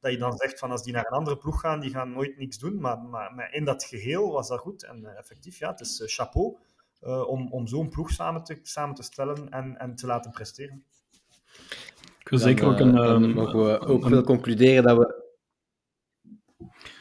[0.00, 2.38] Dat je dan zegt van als die naar een andere ploeg gaan, die gaan nooit
[2.38, 5.70] niks doen, maar, maar, maar in dat geheel was dat goed, en uh, effectief, ja,
[5.70, 6.56] het is uh, chapeau
[7.02, 10.84] uh, om, om zo'n ploeg samen te, samen te stellen en, en te laten presteren.
[12.20, 12.96] Ik wil zeker ook een...
[12.96, 15.20] Um, mogen we ook wel concluderen dat we...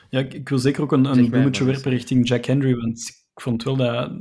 [0.10, 3.00] Ja, ik, wil zeker ook een, een bloemetje werpen richting Jack Henry, want
[3.34, 4.12] ik vond wel dat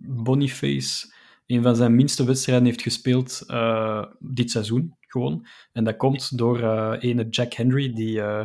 [0.00, 5.46] Boniface een van zijn minste wedstrijden heeft gespeeld uh, dit seizoen, gewoon.
[5.72, 8.16] En dat komt door uh, ene Jack Henry, die...
[8.16, 8.44] Uh,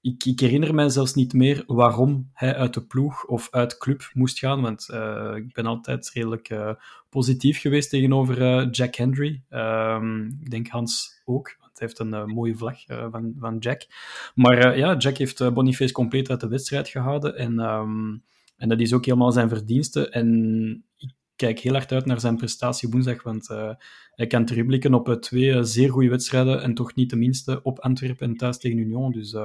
[0.00, 4.10] ik, ik, herinner mij zelfs niet meer waarom hij uit de ploeg of uit club
[4.12, 4.88] moest gaan, want
[5.36, 6.76] ik ben altijd redelijk
[7.08, 9.42] positief geweest tegenover Jack Henry.
[9.48, 13.86] Ehm, ik denk Hans ook, want hij heeft een mooie vlag van, van Jack.
[14.34, 17.58] Maar ja, Jack heeft Boniface compleet uit de wedstrijd gehouden en...
[17.58, 18.22] Um,
[18.58, 20.08] en dat is ook helemaal zijn verdienste.
[20.08, 23.70] En ik kijk heel hard uit naar zijn prestatie woensdag, want uh,
[24.14, 27.62] hij kan terugblikken op uh, twee uh, zeer goede wedstrijden en toch niet de minste
[27.62, 29.12] op Antwerpen en thuis tegen Union.
[29.12, 29.36] Dus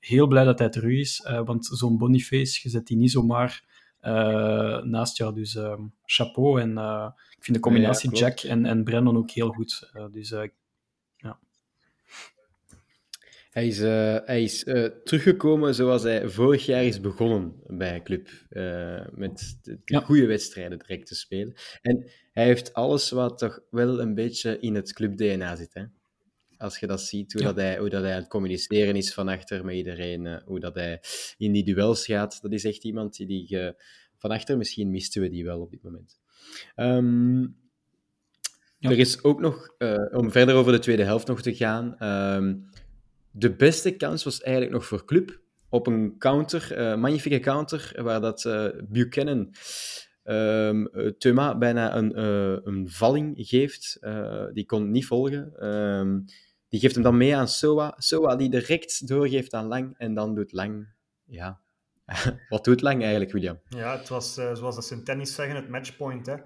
[0.00, 3.64] heel blij dat hij terug is, want zo'n Boniface, je zet die niet zomaar
[4.84, 5.34] naast jou.
[5.34, 5.58] Dus
[6.04, 6.60] chapeau.
[6.60, 6.70] En
[7.36, 9.90] ik vind de combinatie ja, Jack en, en Brandon ook heel goed.
[10.10, 10.34] dus
[13.54, 18.28] Hij is, uh, hij is uh, teruggekomen zoals hij vorig jaar is begonnen bij Club.
[18.50, 20.00] Uh, met de, de ja.
[20.00, 21.54] goede wedstrijden direct te spelen.
[21.82, 25.74] En hij heeft alles wat toch wel een beetje in het club-DNA zit.
[25.74, 25.84] Hè?
[26.56, 27.46] Als je dat ziet, hoe, ja.
[27.46, 30.42] dat hij, hoe dat hij aan het communiceren is van achter met iedereen.
[30.44, 31.00] hoe dat hij
[31.38, 32.42] in die duels gaat.
[32.42, 33.74] Dat is echt iemand die, die
[34.16, 36.18] van achter, misschien misten we die wel op dit moment.
[36.76, 37.56] Um,
[38.78, 38.90] ja.
[38.90, 39.68] Er is ook nog,
[40.12, 41.96] om verder over de tweede helft nog te gaan...
[42.36, 42.72] Um,
[43.36, 45.40] de beste kans was eigenlijk nog voor Club.
[45.68, 49.54] Op een counter, uh, magnifieke counter, waar dat uh, Buchanan
[50.24, 52.18] um, Thuma bijna een,
[52.68, 53.98] een valling geeft.
[54.52, 55.68] die kon niet volgen.
[55.68, 56.24] Um,
[56.68, 57.94] die geeft hem dan mee aan Soa.
[57.98, 60.88] Soa die direct doorgeeft aan Lang en dan doet Lang.
[61.24, 61.60] Ja.
[62.48, 63.60] Wat doet Lang eigenlijk, William?
[63.68, 66.26] Ja, het was zoals dat ze in tennis zeggen, het matchpoint.
[66.26, 66.36] Hè.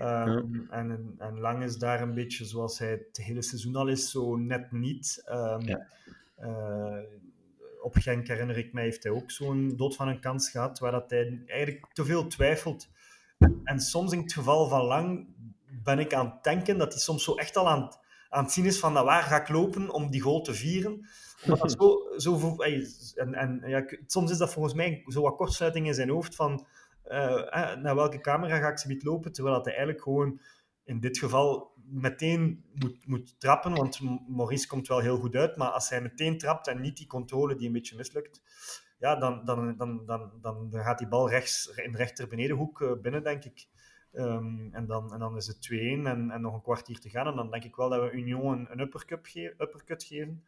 [0.00, 0.40] Um, ja.
[0.70, 4.36] en, en Lang is daar een beetje zoals hij het hele seizoen al is, zo
[4.36, 5.22] net niet.
[5.30, 5.86] Um, ja.
[6.40, 6.98] uh,
[7.82, 10.92] op Genk herinner ik mij, heeft hij ook zo'n dood van een kans gehad, waar
[10.92, 12.88] dat hij eigenlijk te veel twijfelt.
[13.64, 15.26] En soms in het geval van Lang
[15.82, 17.90] ben ik aan het denken dat hij soms zo echt al aan,
[18.28, 21.06] aan het zien is van nou, waar ga ik lopen om die goal te vieren.
[21.42, 22.56] Omdat dat zo, zo,
[23.14, 26.66] en, en ja, soms is dat volgens mij zo wat kortsluiting in zijn hoofd van
[27.82, 30.40] naar welke camera ga ik ze niet lopen, terwijl dat hij eigenlijk gewoon
[30.84, 35.68] in dit geval meteen moet, moet trappen, want Maurice komt wel heel goed uit, maar
[35.68, 38.42] als hij meteen trapt en niet die controle die een beetje mislukt,
[38.98, 42.92] ja, dan, dan, dan, dan, dan, gaat die bal rechts in de rechter benedenhoek uh,
[43.02, 43.66] binnen, denk ik.
[44.12, 47.26] Um, en, dan, en dan is het 2-1 en, en nog een kwartier te gaan.
[47.26, 50.44] En dan denk ik wel dat we Union een, een uppercut, ge uppercut geven.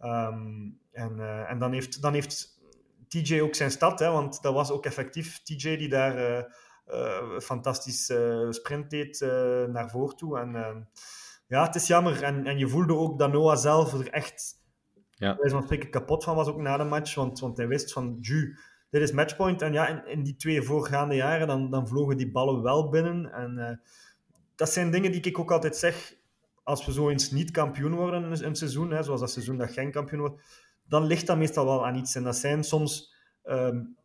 [0.00, 2.61] Um, en, en dan heeft, dan heeft
[3.12, 6.46] TJ ook zijn stad, hè, want dat was ook effectief TJ die daar
[6.88, 9.20] uh, fantastisch uh, sprint deed
[9.68, 10.38] naar voren toe.
[10.38, 10.88] En
[11.46, 12.22] ja, het is jammer.
[12.22, 14.60] En, en je voelde ook dat Noah zelf er echt
[15.10, 15.36] ja.
[15.40, 18.16] wij van spreken kapot van was ook na de match, want, want hij wist van,
[18.20, 18.58] ju,
[18.90, 19.62] dit is matchpoint.
[19.62, 23.32] En ja, in, in, die twee voorgaande jaren, dan, dan vlogen die ballen wel binnen.
[23.32, 23.80] En
[24.56, 26.14] dat zijn dingen die ik ook altijd zeg,
[26.62, 29.72] als we zo eens niet kampioen worden in een seizoen, hè, zoals dat seizoen dat
[29.72, 30.42] geen kampioen wordt,
[30.92, 32.14] dan ligt dat meestal wel aan iets.
[32.14, 33.96] En dat zijn soms um,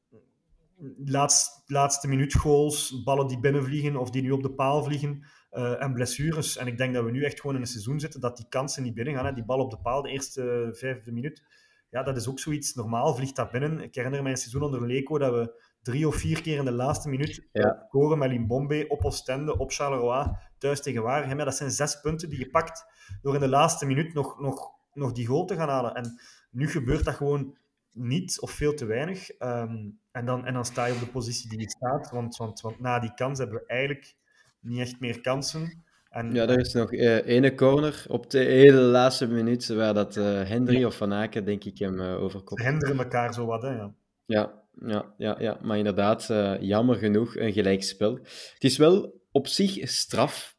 [1.06, 5.84] laatst, laatste minuut goals, ballen die binnenvliegen of die nu op de paal vliegen uh,
[5.84, 6.58] en blessures.
[6.58, 8.84] En ik denk dat we nu echt gewoon in een seizoen zitten dat die kansen
[8.84, 9.26] niet binnen gaan.
[9.26, 9.34] Hè.
[9.34, 11.44] Die bal op de paal, de eerste vijfde minuut,
[11.90, 12.74] ja, dat is ook zoiets.
[12.74, 13.82] Normaal vliegt dat binnen.
[13.82, 16.72] Ik herinner me een seizoen onder Leco dat we drie of vier keer in de
[16.72, 17.84] laatste minuut ja.
[17.88, 21.38] scoren met Limbombe op Ostende, op Charleroi, thuis tegen Waregem.
[21.38, 22.86] Ja, dat zijn zes punten die je pakt
[23.22, 25.94] door in de laatste minuut nog, nog, nog die goal te gaan halen.
[25.94, 27.58] En nu gebeurt dat gewoon
[27.92, 29.30] niet of veel te weinig.
[29.30, 32.10] Ehm, en, dan, en dan sta je op de positie die je staat.
[32.12, 34.16] Want, want, want na die kans hebben we eigenlijk
[34.60, 35.84] niet echt meer kansen.
[36.10, 40.16] En, ja, er is nog uh, ene corner op de hele laatste minuut waar dat
[40.16, 42.64] uh, Hendry of Van Aken, denk ik, hem uh, overkomt.
[42.64, 43.70] Henderen elkaar zo wat, hè?
[43.70, 43.94] Ja.
[44.26, 45.58] Ja, ja, ja, ja.
[45.62, 46.28] maar inderdaad,
[46.60, 48.14] jammer genoeg een gelijkspel.
[48.54, 50.58] Het is wel op zich straf.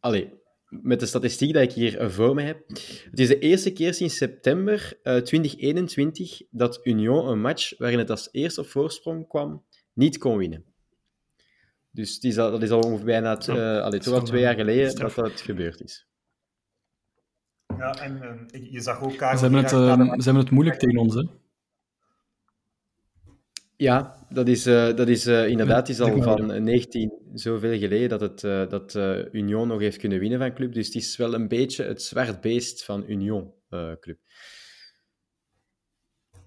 [0.00, 0.35] Allee,
[0.68, 2.68] met de statistiek die ik hier voor me heb.
[3.10, 7.98] Het is de eerste keer sinds september uh, eh, 2021 dat Union een match waarin
[7.98, 10.64] het als eerste op voorsprong kwam, niet kon winnen.
[11.90, 14.54] Dus het is al, dat is al ongeveer bijna uh, allee, toch al twee jaar
[14.54, 16.06] geleden dat dat gebeurd is.
[17.78, 19.12] Ja, en uh, je zag ook...
[19.12, 21.22] Ze hebben, het, ze hebben het moeilijk tegen ons, hè?
[23.76, 28.20] Ja, dat is, uh, dat is uh, inderdaad is al van 19 zoveel geleden dat,
[28.20, 28.94] het, uh, dat
[29.32, 30.72] Union nog heeft kunnen winnen van club.
[30.72, 33.52] Dus het is wel een beetje het zwart beest van Union
[34.00, 34.18] club.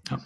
[0.02, 0.20] Ja.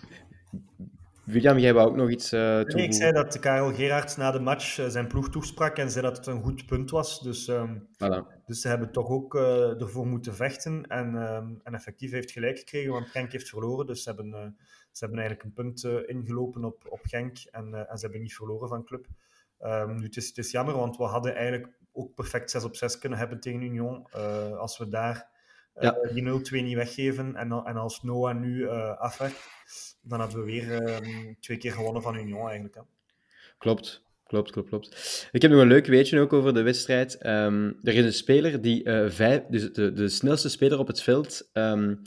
[1.24, 4.40] William, jij wou ook nog iets uh, nee, ik zei dat Karel Gerards na de
[4.40, 7.20] match zijn ploeg toesprak en zei dat het een goed punt was.
[7.20, 8.44] Dus, um, voilà.
[8.46, 10.86] dus ze hebben toch ook uh, ervoor moeten vechten.
[10.86, 13.86] En, um, en effectief heeft gelijk gekregen, want Genk heeft verloren.
[13.86, 14.56] Dus ze hebben
[14.96, 18.20] ze hebben eigenlijk een punt uh, ingelopen op, op Genk en, uh, en ze hebben
[18.20, 19.06] niet verloren van club.
[19.60, 22.76] Um, nu, het, is, het is jammer, want we hadden eigenlijk ook perfect 6 op
[22.76, 24.06] 6 kunnen hebben tegen Union.
[24.16, 25.28] Uh, als we daar
[25.80, 25.96] ja.
[26.12, 29.50] die 0-2 niet weggeven en, en als Noah nu afwerkt,
[30.02, 32.74] dan hadden we weer um, twee keer gewonnen van Union eigenlijk.
[32.74, 32.80] Hè.
[33.58, 34.02] Klopt.
[34.26, 35.28] Klopt, klopt, klopt.
[35.32, 37.26] Ik heb nog een leuk weetje ook over de wedstrijd.
[37.26, 41.02] Um, er is een speler die uh, vijf, dus de, de snelste speler op het
[41.02, 42.02] veld, um,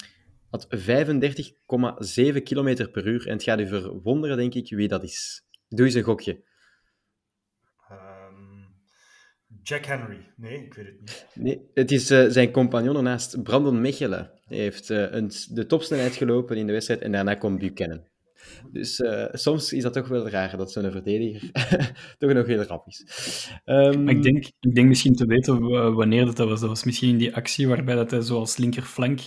[0.50, 3.28] had 35,7 km per uur.
[3.28, 5.46] En het gaat u verwonderen, denk ik, wie dat is.
[5.68, 6.44] Doe eens een gokje.
[7.92, 8.68] Um,
[9.64, 10.34] Jack Henry.
[10.36, 11.28] Nee, ik weet het niet.
[11.34, 14.32] Nee, het is uh, zijn compagnon naast Brandon Mechelen.
[14.46, 18.02] Hij heeft uh, een, de topsnelheid gelopen in de wedstrijd en daarna komt Buchanan.
[18.72, 21.52] Dus uh, soms is dat toch wel raar dat zo'n verdediger
[22.18, 23.52] toch nog heel rap is.
[23.66, 24.10] Um...
[24.10, 25.60] Ik, denk, ik denk misschien te weten
[25.94, 26.60] wanneer dat was.
[26.60, 29.20] Dat was misschien in die actie waarbij dat hij zoals linkerflank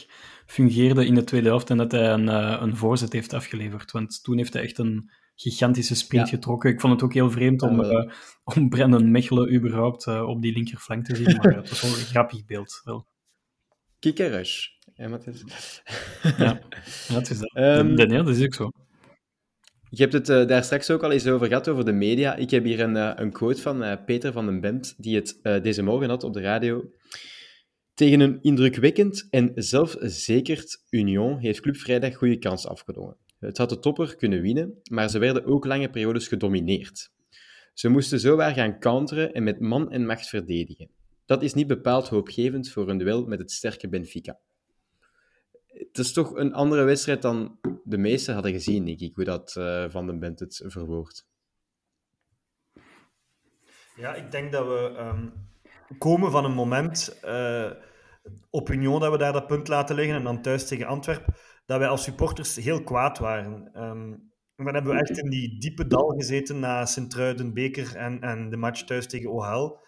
[0.51, 3.91] fungeerde in de tweede helft en dat hij een, uh, een voorzet heeft afgeleverd.
[3.91, 6.71] Want toen heeft hij echt een gigantische sprint getrokken.
[6.71, 8.13] Ik vond het ook heel vreemd om, uh,
[8.45, 12.07] om Brennan Mechelen überhaupt uh, op die linkerflank te zien, maar het was wel een
[12.15, 12.81] grappig beeld.
[12.85, 13.07] Wel.
[14.95, 15.83] Ja, maar het is...
[16.37, 16.61] ja,
[17.09, 17.57] dat is dat.
[17.57, 18.71] Um, ja, dat is ook zo.
[19.89, 22.35] Je hebt het daar straks ook al eens over gehad, over de media.
[22.35, 26.09] Ik heb hier een, een quote van Peter van den Bent, die het deze morgen
[26.09, 26.91] had op de radio.
[28.01, 33.17] Tegen een indrukwekkend en zelfverzekerd Union heeft Club Vrijdag goede kans afgedwongen.
[33.39, 37.13] Het had de topper kunnen winnen, maar ze werden ook lange periodes gedomineerd.
[37.75, 40.91] Ze moesten zowaar gaan counteren en met man en macht verdedigen.
[41.27, 44.39] Dat is niet bepaald hoopgevend voor een duel met het sterke Benfica.
[45.67, 49.55] Het is toch een andere wedstrijd dan de meesten hadden gezien, denk ik, hoe dat
[49.59, 51.27] uh, Van den Bent het verwoordt.
[53.97, 55.33] Ja, ik denk dat we um,
[55.99, 57.21] komen van een moment...
[57.25, 57.71] Uh
[58.51, 61.35] op Union dat we daar dat punt laten liggen en dan thuis tegen Antwerpen,
[61.67, 63.71] dat wij als supporters heel kwaad waren.
[63.73, 64.15] Ehm,
[64.57, 68.57] dan hebben we echt in die diepe dal gezeten na Sint-Truiden, Beker en, en de
[68.57, 69.79] match thuis tegen OHL.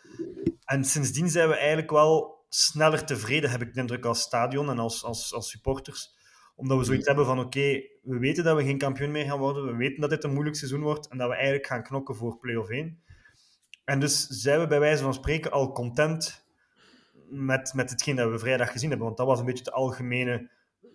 [0.64, 4.78] En sindsdien zijn we eigenlijk wel sneller tevreden, heb ik de indruk, als stadion en
[4.78, 6.14] als, als, als supporters.
[6.54, 9.66] Omdat we zoiets hebben van, oké, we weten dat we geen kampioen meer gaan worden,
[9.66, 12.38] we weten dat dit een moeilijk seizoen wordt en dat we eigenlijk gaan knokken voor
[12.38, 13.02] play-off 1.
[13.84, 16.41] En dus zijn we bij wijze van spreken al content
[17.32, 19.06] met, met hetgeen dat we vrijdag gezien hebben.
[19.06, 20.50] Want dat was een beetje het algemene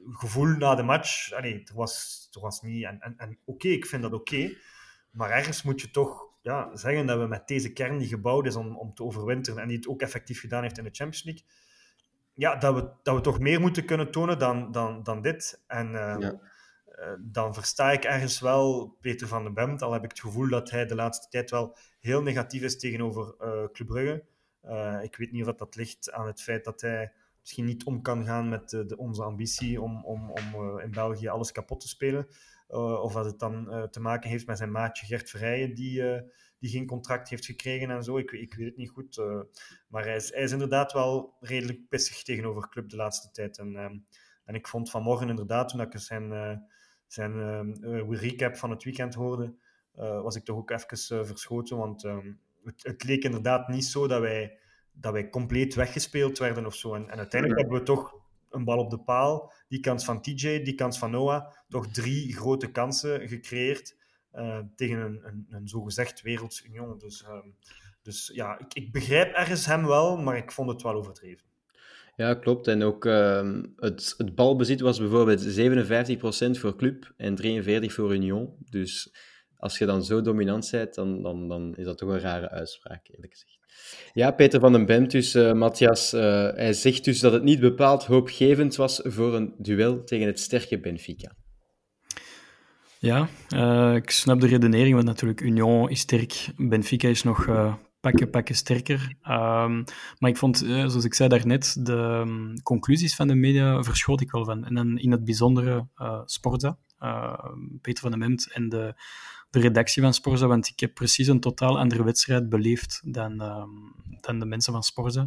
[0.09, 1.33] gevoel na de match.
[1.33, 2.83] Allee, er was, er was niet...
[2.83, 4.55] En, en, en oké, ik vind dat oké.
[5.11, 8.55] maar ergens moet je toch ja, zeggen dat we met deze kern die gebouwd is
[8.55, 11.43] om, om te overwinteren en die het ook effectief gedaan heeft in de Champions League,
[12.33, 15.63] ja, dat we, dat we toch meer moeten kunnen tonen dan, dan, dan dit.
[15.67, 16.39] En uh, ja.
[16.99, 20.49] uh, dan versta ik ergens wel Peter van den Bemt, al heb ik het gevoel
[20.49, 24.23] dat hij de laatste tijd wel heel negatief is tegenover uh, Club Brugge.
[25.01, 28.25] Ik weet niet of dat, ligt aan het feit dat hij misschien niet om kan
[28.25, 32.27] gaan met de, de, onze ambitie om, om, om in België alles kapot te spelen.
[33.01, 36.01] Of dat het dan te maken heeft met zijn maatje Gert Verrijen, die,
[36.59, 38.17] die geen contract heeft gekregen en zo.
[38.17, 39.21] Ik, ik weet het niet goed.
[39.87, 43.57] maar hij is, hij is inderdaad wel redelijk pissig tegenover Club de laatste tijd.
[43.57, 43.97] En, ehm,
[44.45, 46.31] en ik vond vanmorgen inderdaad, toen ik zijn,
[47.07, 49.55] zijn ehm, recap van het weekend hoorde,
[49.97, 51.77] was ik toch ook even verschoten.
[51.77, 54.57] Want um, het, het, leek inderdaad niet zo dat wij,
[54.91, 56.93] dat wij compleet weggespeeld werden of zo.
[56.93, 58.15] En, en uiteindelijk hebben we toch
[58.49, 59.53] een bal op de paal.
[59.67, 61.51] Die kans van TJ, die kans van Noah.
[61.69, 63.95] Toch drie grote kansen gecreëerd
[64.33, 66.97] uh, tegen een, een, een zogezegd werelds Union.
[66.97, 67.39] Dus, uh,
[68.01, 71.45] dus ja, ik, ik, begrijp ergens hem wel, maar ik vond het wel overdreven.
[72.15, 72.67] Ja, klopt.
[72.67, 75.59] En ook uh, het, het balbezit was bijvoorbeeld
[76.57, 77.41] 57% voor Club en
[77.81, 78.55] 43% voor Union.
[78.69, 79.13] Dus
[79.57, 83.07] als je dan zo dominant bent, dan, dan, dan is dat toch een rare uitspraak,
[83.07, 83.55] eerlijk gezegd.
[84.13, 86.21] Ja, Peter van den Bemt, dus uh, Matthias, uh,
[86.53, 90.79] hij zegt dus dat het niet bepaald hoopgevend was voor een duel tegen het sterke
[90.79, 91.35] Benfica.
[92.99, 97.45] Ja, uh, ik snap de redenering, want natuurlijk Union is sterk, Benfica is nog
[97.99, 99.15] pakken, pakken sterker.
[99.29, 99.83] Um,
[100.17, 104.31] maar ik vond, zoals ik zei daarnet, de um, conclusies van de media verschoot ik
[104.31, 104.65] wel van.
[104.65, 105.87] En dan in het bijzondere
[106.25, 106.77] Sporza,
[107.81, 108.93] Peter van den Bemt en de
[109.59, 114.39] redactie van Sporza, want ik heb precies een totaal andere wedstrijd beleefd dan, um, dan
[114.39, 115.21] de mensen van Sporza.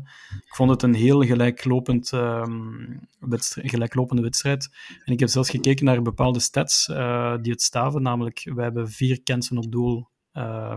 [0.46, 4.68] Ik vond het een heel gelijklopend, um, wedstrijd, gelijklopende wedstrijd.
[5.04, 8.90] En ik heb zelfs gekeken naar bepaalde stats uh, die het staven, namelijk we hebben
[8.90, 10.74] vier kansen op doel, uh,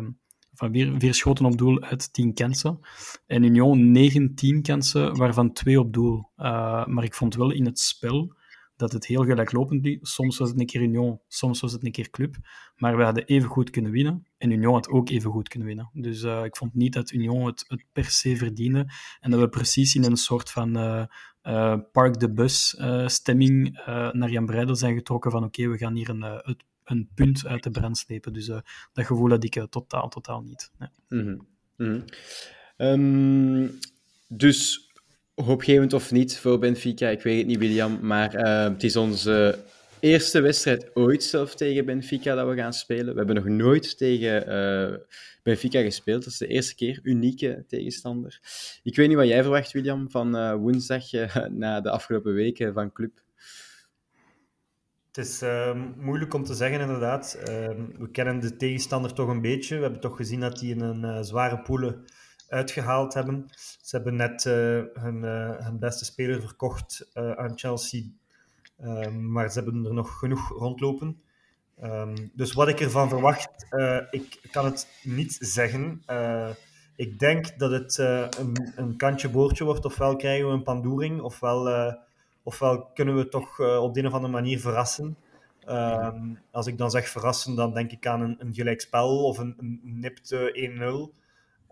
[0.53, 2.79] van vier, vier, schoten op doel uit tien kansen.
[3.27, 6.29] En Union 19 kansen, waarvan twee op doel.
[6.37, 8.35] Uh, maar ik vond wel in het spel
[8.83, 10.05] dat het heel gelijklopend liep.
[10.05, 12.35] Soms was het een keer Union, soms was het een keer Club.
[12.75, 14.27] Maar we hadden even goed kunnen winnen.
[14.37, 15.89] En Union had ook even goed kunnen winnen.
[15.93, 18.85] Dus uh, ik vond niet dat Union het, het, per se verdiende.
[19.19, 21.05] En dat we precies in een soort van uh,
[21.43, 26.09] uh, park de bus stemming naar Jan Breidel zijn getrokken van oké, we gaan hier
[26.09, 28.33] een, het, een punt uit de brand slepen.
[28.33, 30.71] Dus dat gevoel had ik totaal, totaal niet.
[31.09, 32.05] Mm -hmm.
[32.77, 33.79] um,
[34.27, 34.82] dus
[35.35, 37.99] hoopgevend of niet voor Benfica, ik weet het niet, William.
[38.01, 39.59] Maar uh, het is onze
[39.99, 43.11] eerste wedstrijd ooit zelf tegen Benfica dat we gaan spelen.
[43.11, 44.97] We hebben nog nooit tegen uh,
[45.43, 46.23] Benfica gespeeld.
[46.23, 48.39] Dat is de eerste keer, unieke tegenstander.
[48.83, 51.11] Ik weet niet wat jij verwacht, William, van uh, woensdag
[51.49, 53.21] na de afgelopen weken van club.
[55.07, 57.33] Het is uh, moeilijk om te zeggen, inderdaad.
[57.33, 59.75] Ehm, we kennen de tegenstander toch een beetje.
[59.75, 62.05] We hebben toch gezien dat hij in een zware poelen
[62.53, 63.45] uitgehaald hebben.
[63.81, 64.53] Ze hebben net uh,
[64.93, 68.03] hun, uh, hun, beste speler verkocht uh, aan Chelsea,
[68.79, 71.21] ehm, maar ze hebben er nog genoeg rondlopen.
[71.83, 73.67] Um, dus wat ik ervan verwacht,
[74.11, 76.03] ik kan het niet zeggen.
[76.95, 79.85] ik denk dat het een, een kantje boordje wordt.
[79.85, 81.93] Ofwel krijgen we een pandoering, ofwel,
[82.43, 85.17] ofwel kunnen we toch op de een of andere manier verrassen.
[85.69, 89.55] Um, als ik dan zeg verrassen, dan denk ik aan een, een gelijkspel of een,
[89.59, 91.22] een nipte 1-0.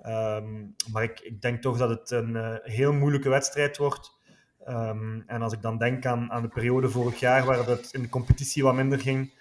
[0.06, 4.20] Um, maar ik, ik, denk toch dat het een uh, heel moeilijke wedstrijd wordt.
[4.68, 8.02] Um, en als ik dan denk aan, aan de periode vorig jaar, waar het in
[8.02, 9.34] de competitie wat minder ging,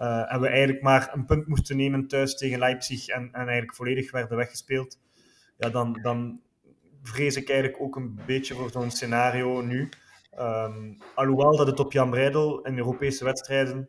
[0.00, 3.74] uh, en we eigenlijk maar een punt moesten nemen thuis tegen Leipzig en, en eigenlijk
[3.74, 4.98] volledig werden weggespeeld,
[5.56, 6.40] ja, dan, dan
[7.02, 9.88] vrees ik eigenlijk ook een beetje voor zo'n scenario nu.
[10.38, 13.88] Um, alhoewel dat het op Jan Breidel in Europese wedstrijden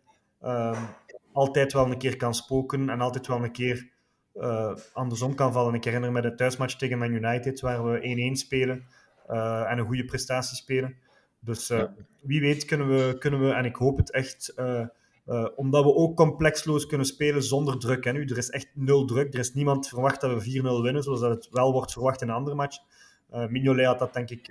[1.33, 3.91] altijd wel een keer kan spoken en altijd wel een keer
[4.35, 5.73] uh, andersom kan vallen.
[5.73, 8.85] Ik herinner me de thuismatch tegen Man United, waar we 1-1 spelen
[9.29, 10.95] uh, en een goede prestatie spelen.
[11.39, 11.83] Dus uh,
[12.21, 14.53] wie weet kunnen we, kunnen we, en ik hoop het echt,
[15.55, 18.03] omdat we ook complexloos kunnen spelen zonder druk.
[18.03, 18.11] Hè.
[18.11, 19.33] Nu, er is echt nul druk.
[19.33, 22.27] Er is niemand verwacht dat we 4-0 winnen, zoals dat het wel wordt verwacht in
[22.27, 22.77] een andere match.
[23.33, 24.47] Uh, Mignolet had dat denk ik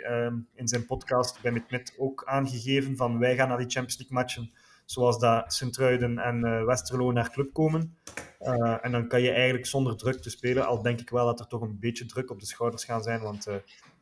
[0.54, 4.50] in zijn podcast bij Mit ook aangegeven, van wij gaan naar die Champions League matchen
[4.92, 7.96] zoals dat Sint-Truiden en uh, Westerlo naar club komen.
[8.40, 11.40] Uh, en dan kan je eigenlijk zonder druk te spelen, al denk ik wel dat
[11.40, 13.54] er toch een beetje druk op de schouders gaan zijn, want uh,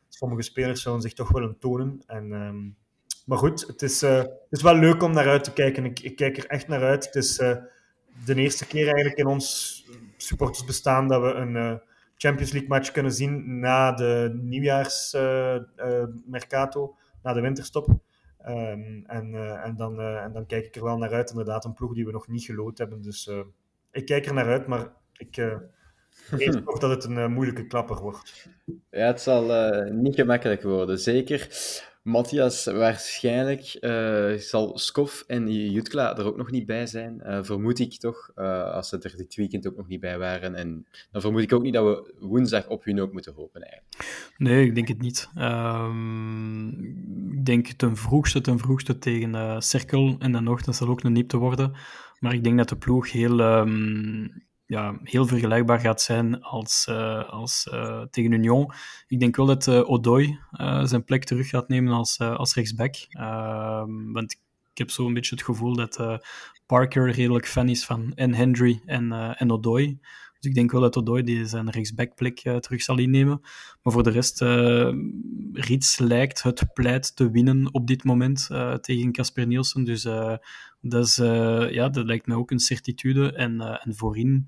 [0.09, 2.03] sommige spelers zullen zich toch willen tonen.
[2.05, 2.75] En, um,
[3.25, 5.85] maar goed, het is, het is wel leuk om naar uit te kijken.
[5.85, 7.05] Ik, ik kijk er echt naar uit.
[7.05, 7.35] Het is
[8.25, 9.75] de eerste keer eigenlijk in ons
[10.17, 11.81] supportersbestaan dat we een
[12.15, 17.99] Champions League match kunnen zien na de nieuwjaarsmercato, na de winterstop.
[18.47, 21.29] Um, en, uh, en, dan, uh, en dan kijk ik er wel naar uit.
[21.29, 23.01] Inderdaad, een ploeg die we nog niet gelood hebben.
[23.01, 23.39] Dus uh,
[23.91, 25.35] ik kijk er naar uit, maar ik
[26.09, 28.49] vrees toch dat het een moeilijke klapper wordt.
[28.89, 29.43] Ja, het zal
[29.91, 30.99] niet gemakkelijk worden.
[30.99, 31.47] Zeker
[32.01, 37.21] Matthias, waarschijnlijk uh, zal Skof en Jutkla er ook nog niet bij zijn.
[37.25, 40.55] Uh, vermoed ik toch, uh, als ze er dit weekend ook nog niet bij waren.
[40.55, 43.61] En dan vermoed ik ook niet dat we woensdag op hun ook moeten hopen.
[43.61, 44.33] Eigenlijk.
[44.37, 45.29] Nee, ik denk het niet.
[45.37, 46.69] Um,
[47.31, 51.13] ik denk ten vroegste, ten vroegste tegen Cirkel en dan nog, dat zal ook een
[51.13, 51.73] niep te worden.
[52.19, 53.39] Maar ik denk dat de ploeg heel...
[53.39, 58.71] Um, ja, heel vergelijkbaar gaat zijn als, uh, als uh, tegen Union.
[59.07, 62.95] Ik denk wel dat uh, zijn plek terug gaat nemen als, als rechtsback.
[63.09, 64.31] Ehm, want
[64.71, 66.19] ik heb zo een beetje het gevoel dat
[66.65, 69.99] Parker redelijk fan is van en Hendry en, en Odoi.
[70.39, 73.39] Dus ik denk wel dat Odoi die zijn rechtsbackplek terug zal innemen.
[73.81, 74.93] Maar voor de rest, uh,
[75.97, 78.47] lijkt het pleit te winnen op dit moment
[78.81, 79.83] tegen Casper Nielsen.
[79.83, 80.07] Dus
[80.81, 81.15] dat, is,
[81.73, 83.33] ja, dat lijkt mij ook een certitude.
[83.33, 84.47] En, en voorin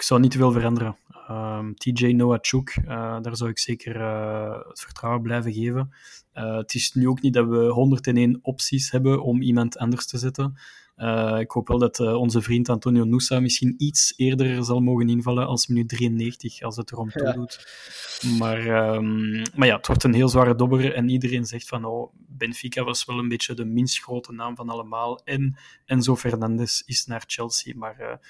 [0.00, 0.96] ik zou niet te veel veranderen.
[1.30, 5.94] Um, TJ Noachuk, uh, daar zou ik zeker uh, het vertrouwen blijven geven.
[6.34, 10.18] Uh, het is nu ook niet dat we 101 opties hebben om iemand anders te
[10.18, 10.58] zetten.
[11.38, 15.66] Ik hoop wel dat onze vriend Antonio Nusa misschien iets eerder zal mogen invallen als
[15.66, 17.32] minuut 93, als het erom toe ja.
[17.32, 17.66] doet.
[18.38, 22.12] Maar, um, maar ja, het wordt een heel zware dobber en iedereen zegt van oh,
[22.28, 27.06] Benfica was wel een beetje de minst grote naam van allemaal en Enzo Fernandes is
[27.06, 28.20] naar Chelsea, maar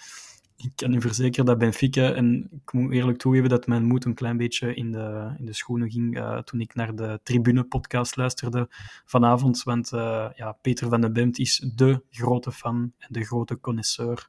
[0.63, 4.15] ik kan u verzekeren dat Benfica, en ik moet eerlijk toegeven dat mijn moed een
[4.15, 8.69] klein beetje in de, in de schoenen ging uh, toen ik naar de Tribune-podcast luisterde
[9.05, 9.63] vanavond.
[9.63, 14.29] Want uh, ja, Peter van den Bemt is de grote fan en de grote connoisseur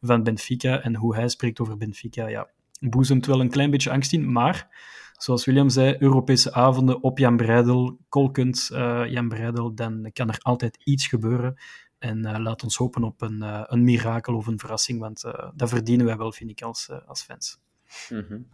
[0.00, 0.80] van Benfica.
[0.80, 2.48] En hoe hij spreekt over Benfica, ja,
[2.80, 4.32] boezemt wel een klein beetje angst in.
[4.32, 4.68] Maar,
[5.16, 10.38] zoals William zei, Europese avonden op Jan Breidel, kolkend uh, Jan Breidel, dan kan er
[10.38, 11.56] altijd iets gebeuren.
[12.02, 15.50] En uh, laat ons hopen op een, uh, een mirakel of een verrassing, want uh,
[15.54, 17.58] dat verdienen wij wel, vind ik, als, als fans.
[18.08, 18.48] -hmm.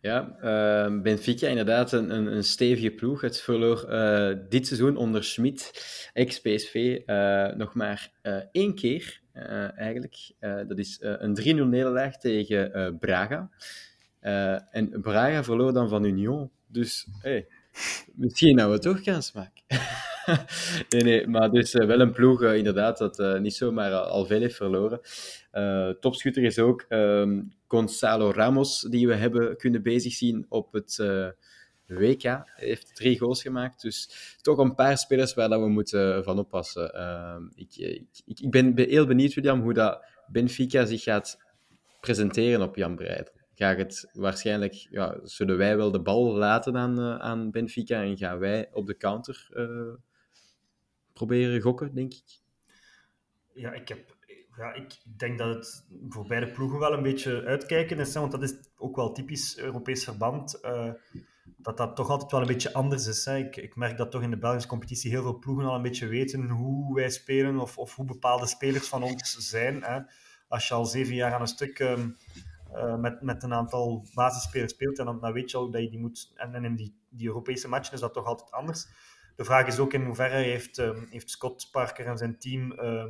[0.00, 3.20] Ja, ehm, Benfica inderdaad een, een, een, stevige ploeg.
[3.20, 3.86] Het verloor
[4.48, 5.72] dit seizoen onder Schmid,
[6.12, 7.00] ex-PSV,
[7.56, 8.10] nog maar
[8.52, 9.20] één keer
[9.76, 10.32] eigenlijk.
[10.40, 13.50] dat is een 3-0 nederlaag tegen Braga.
[14.70, 16.50] en Braga verloor dan van Union.
[16.66, 17.46] Dus hey,
[18.14, 19.62] misschien nou we toch kans maken.
[20.88, 24.26] nee, nee, maar dus uh, wel een ploeg, uh, inderdaad, dat uh, niet zomaar al
[24.26, 25.00] veel heeft verloren.
[26.00, 30.96] topschutter is ook um, Gonzalo Ramos, die we hebben kunnen bezig zien op het
[31.86, 32.42] WK.
[32.44, 34.10] Heeft drie goals gemaakt, dus
[34.40, 36.94] toch een paar spelers waar dat we moeten van oppassen.
[36.94, 41.38] Ehm, ik, ik, ik, ben heel benieuwd, William, hoe dat Benfica zich gaat
[42.00, 47.00] presenteren op Jan Breidel gaat het waarschijnlijk, ja, zullen wij wel de bal laten aan,
[47.00, 49.94] aan Benfica en gaan wij op de counter uh,
[51.12, 52.40] proberen gokken, denk ik.
[53.54, 54.16] Ja, ik, heb,
[54.56, 58.32] ja, ik denk dat het voor beide ploegen wel een beetje uitkijken is, hè, want
[58.32, 60.58] dat is ook wel typisch Europees verband.
[60.64, 60.92] Uh,
[61.56, 63.24] dat dat toch altijd wel een beetje anders is.
[63.24, 63.36] Hè.
[63.36, 66.06] Ik, ik merk dat toch in de Belgische competitie heel veel ploegen al een beetje
[66.06, 69.82] weten hoe wij spelen of, of hoe bepaalde spelers van ons zijn.
[69.82, 70.00] Hè.
[70.48, 72.16] Als je al zeven jaar aan een stuk um,
[72.74, 75.98] uh, met, met een aantal basisspelers speelt, dan, dan weet je al dat je die
[75.98, 76.32] moet...
[76.34, 78.86] En, en in die, die Europese matchen is dat toch altijd anders.
[79.36, 83.04] De vraag is ook in hoeverre heeft, uh, heeft Scott Parker en zijn team uh,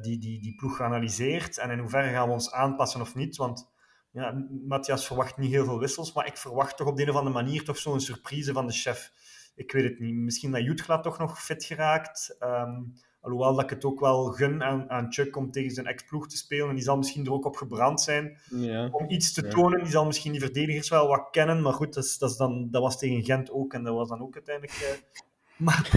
[0.00, 3.36] die, die, die ploeg geanalyseerd en in hoeverre gaan we ons aanpassen of niet.
[3.36, 3.70] Want
[4.10, 7.16] ja, Matthias verwacht niet heel veel wissels, maar ik verwacht toch op de een of
[7.16, 9.12] andere manier toch zo'n surprise van de chef.
[9.54, 10.14] Ik weet het niet.
[10.14, 12.36] Misschien dat Jutgla toch nog fit geraakt.
[12.40, 12.94] Um,
[13.28, 16.36] alhoewel dat ik het ook wel gun aan, aan Chuck om tegen zijn ex-ploeg te
[16.36, 16.68] spelen.
[16.68, 18.88] En die zal misschien er ook op gebrand zijn ja.
[18.92, 19.78] om iets te tonen.
[19.78, 21.62] Die zal misschien die verdedigers wel wat kennen.
[21.62, 23.74] Maar goed, dat, is, dat, is dan, dat was tegen Gent ook.
[23.74, 24.74] En dat was dan ook uiteindelijk...
[24.80, 25.18] Uh,
[25.66, 25.90] maar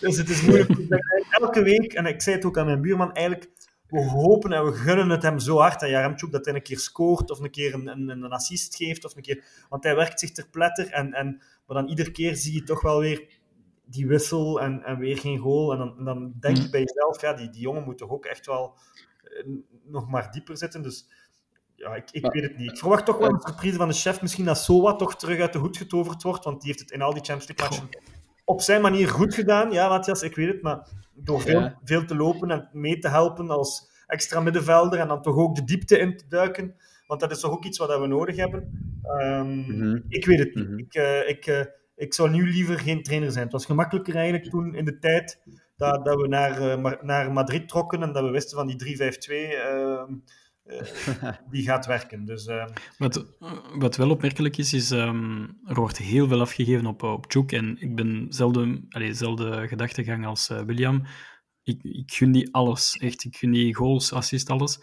[0.00, 0.70] dus het is moeilijk.
[1.30, 3.50] Elke week, en ik zei het ook aan mijn buurman, eigenlijk
[3.90, 6.78] we hopen en we gunnen het hem zo hard, aan Jaremchuk, dat hij een keer
[6.78, 9.04] scoort of een keer een, een, een assist geeft.
[9.04, 10.90] Of een keer, want hij werkt zich ter pletter.
[10.90, 13.39] En, en, maar dan iedere keer zie je toch wel weer
[13.90, 15.72] die wissel en, en weer geen goal.
[15.72, 18.24] En dan, en dan denk je bij jezelf, ja, die, die jongen moet toch ook
[18.24, 18.74] echt wel
[19.24, 20.82] uh, nog maar dieper zitten.
[20.82, 21.08] Dus
[21.74, 22.70] ja, ik, ik weet het niet.
[22.70, 24.22] Ik verwacht toch wel een surprise van de chef.
[24.22, 27.02] Misschien dat Soa toch terug uit de hoed getoverd wordt, want die heeft het in
[27.02, 28.18] al die Champions League matchen
[28.50, 31.78] op zijn manier goed gedaan, ja, Matthias, ik weet het, maar door veel, Ja.
[31.84, 35.64] veel te lopen en mee te helpen als extra middenvelder en dan toch ook de
[35.64, 36.74] diepte in te duiken,
[37.06, 38.98] want dat is toch ook iets wat we nodig hebben.
[39.02, 40.00] Ehm, Mhm.
[40.08, 40.68] Ik weet het niet.
[40.68, 40.78] Mhm.
[40.78, 41.60] Ik, eh, ik, eh,
[42.00, 43.44] ik zou nu liever geen trainer zijn.
[43.44, 45.40] Het was gemakkelijker eigenlijk toen in de tijd
[45.76, 49.54] dat, dat we naar, eh, naar Madrid trokken en dat we wisten van die 3-5-2,
[49.54, 50.14] ehm,
[50.64, 52.24] eh, die gaat werken.
[52.24, 52.66] Dus eh,
[52.98, 53.26] Wat,
[53.78, 57.26] wat wel opmerkelijk is, is um, er wordt heel veel afgegeven op, op.
[57.46, 61.02] En ik ben zelden, allez, zelfde gedachtegang als William.
[61.62, 62.96] Ik, ik gun die alles.
[62.96, 64.78] Echt, ik gun die goals, assist, alles.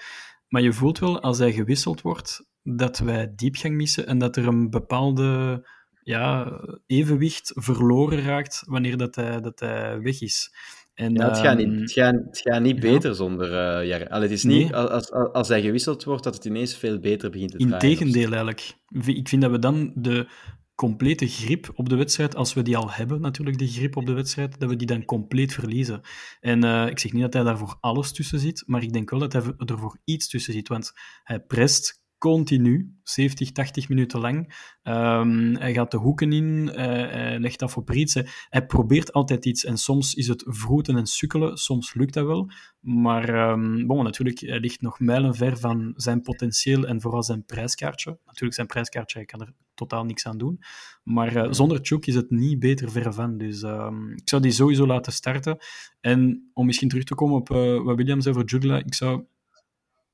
[0.47, 4.47] Maar je voelt wel, als hij gewisseld wordt, dat wij diepgang missen en dat er
[4.47, 5.61] een bepaalde
[6.08, 10.55] ja, evenwicht verloren raakt wanneer dat hij, dat hij weg is.
[10.93, 12.91] En, ja, het, gaat niet, ehm, het, gaat, het gaat niet ja.
[12.91, 14.10] beter zonder uh, Jarre.
[14.10, 14.64] Allee, het is Nee.
[14.64, 17.74] niet als, als, als hij gewisseld wordt dat het ineens veel beter begint te draaien.
[17.74, 18.74] Integendeel eigenlijk.
[19.05, 20.28] Ik vind dat we dan de
[20.76, 24.14] complete grip op de wedstrijd, als we die al hebben, natuurlijk, die grip op de
[24.14, 26.01] wedstrijd, dat we die dan compleet verliezen.
[26.39, 29.10] En uh, ik zeg niet dat hij daar voor alles tussen zit, maar ik denk
[29.10, 30.91] wel dat hij er voor iets tussen zit, want
[31.24, 34.38] hij prest continu, 70, 80 minuten lang.
[34.84, 38.13] Um, hij gaat de hoeken in, uh, hij legt af op iets.
[38.13, 42.26] Hij, hij, probeert altijd iets en soms is het vroeten en sukkelen, soms lukt dat
[42.26, 42.49] wel.
[42.80, 48.20] Maar um, bon, natuurlijk, hij ligt nog mijlenver van zijn potentieel en vooral zijn prijskaartje.
[48.26, 50.59] Natuurlijk, zijn prijskaartje, hij kan er totaal niks aan doen.
[51.03, 53.38] Maar uh, zonder Chuk is het niet beter ver van.
[53.38, 55.57] Dus um, ik zou die sowieso laten starten.
[56.01, 59.24] En om misschien terug te komen op uh, wat William zei over Jugla, ik zou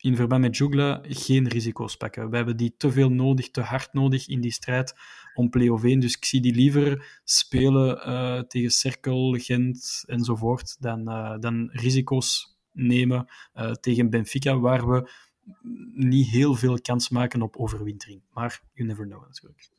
[0.04, 2.30] in verband met Jugla geen risico's pakken.
[2.30, 4.94] We hebben die te veel nodig, te hard nodig in die strijd
[5.34, 6.00] om play-off 1.
[6.00, 12.58] Dus ik zie die liever spelen uh, tegen Cerkel, Gent enzovoort, dan, uh, dan risico's
[12.72, 13.26] nemen
[13.56, 15.10] uh, tegen Benfica, waar we
[15.94, 18.22] niet heel veel kans maken op overwintering.
[18.34, 19.70] Maar you never know, natuurlijk.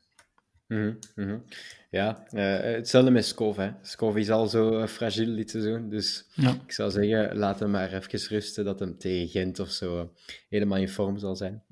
[0.75, 1.45] Mm -hmm.
[1.91, 3.57] Ja, uh, hetzelfde met Skov.
[3.57, 3.71] Hè.
[3.83, 5.89] Skov is al zo uh, fragiel dit seizoen.
[5.89, 6.59] Dus ja.
[6.67, 10.05] ik zou zeggen, laat hem maar even rusten dat hem tegen Gent of zo uh,
[10.49, 11.63] helemaal in vorm zal zijn.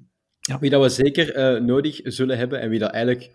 [0.41, 0.59] Ja.
[0.59, 3.31] Wie dat we zeker nodig zullen hebben en wie dat eigenlijk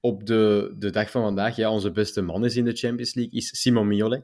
[0.00, 3.32] op de, de dag van vandaag ja, onze beste man is in de Champions League,
[3.32, 4.22] is Simon Mignolet.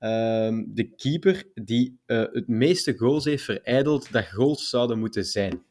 [0.00, 5.62] Uh, de keeper die het meeste goals heeft verijdeld dat goals zouden moeten zijn.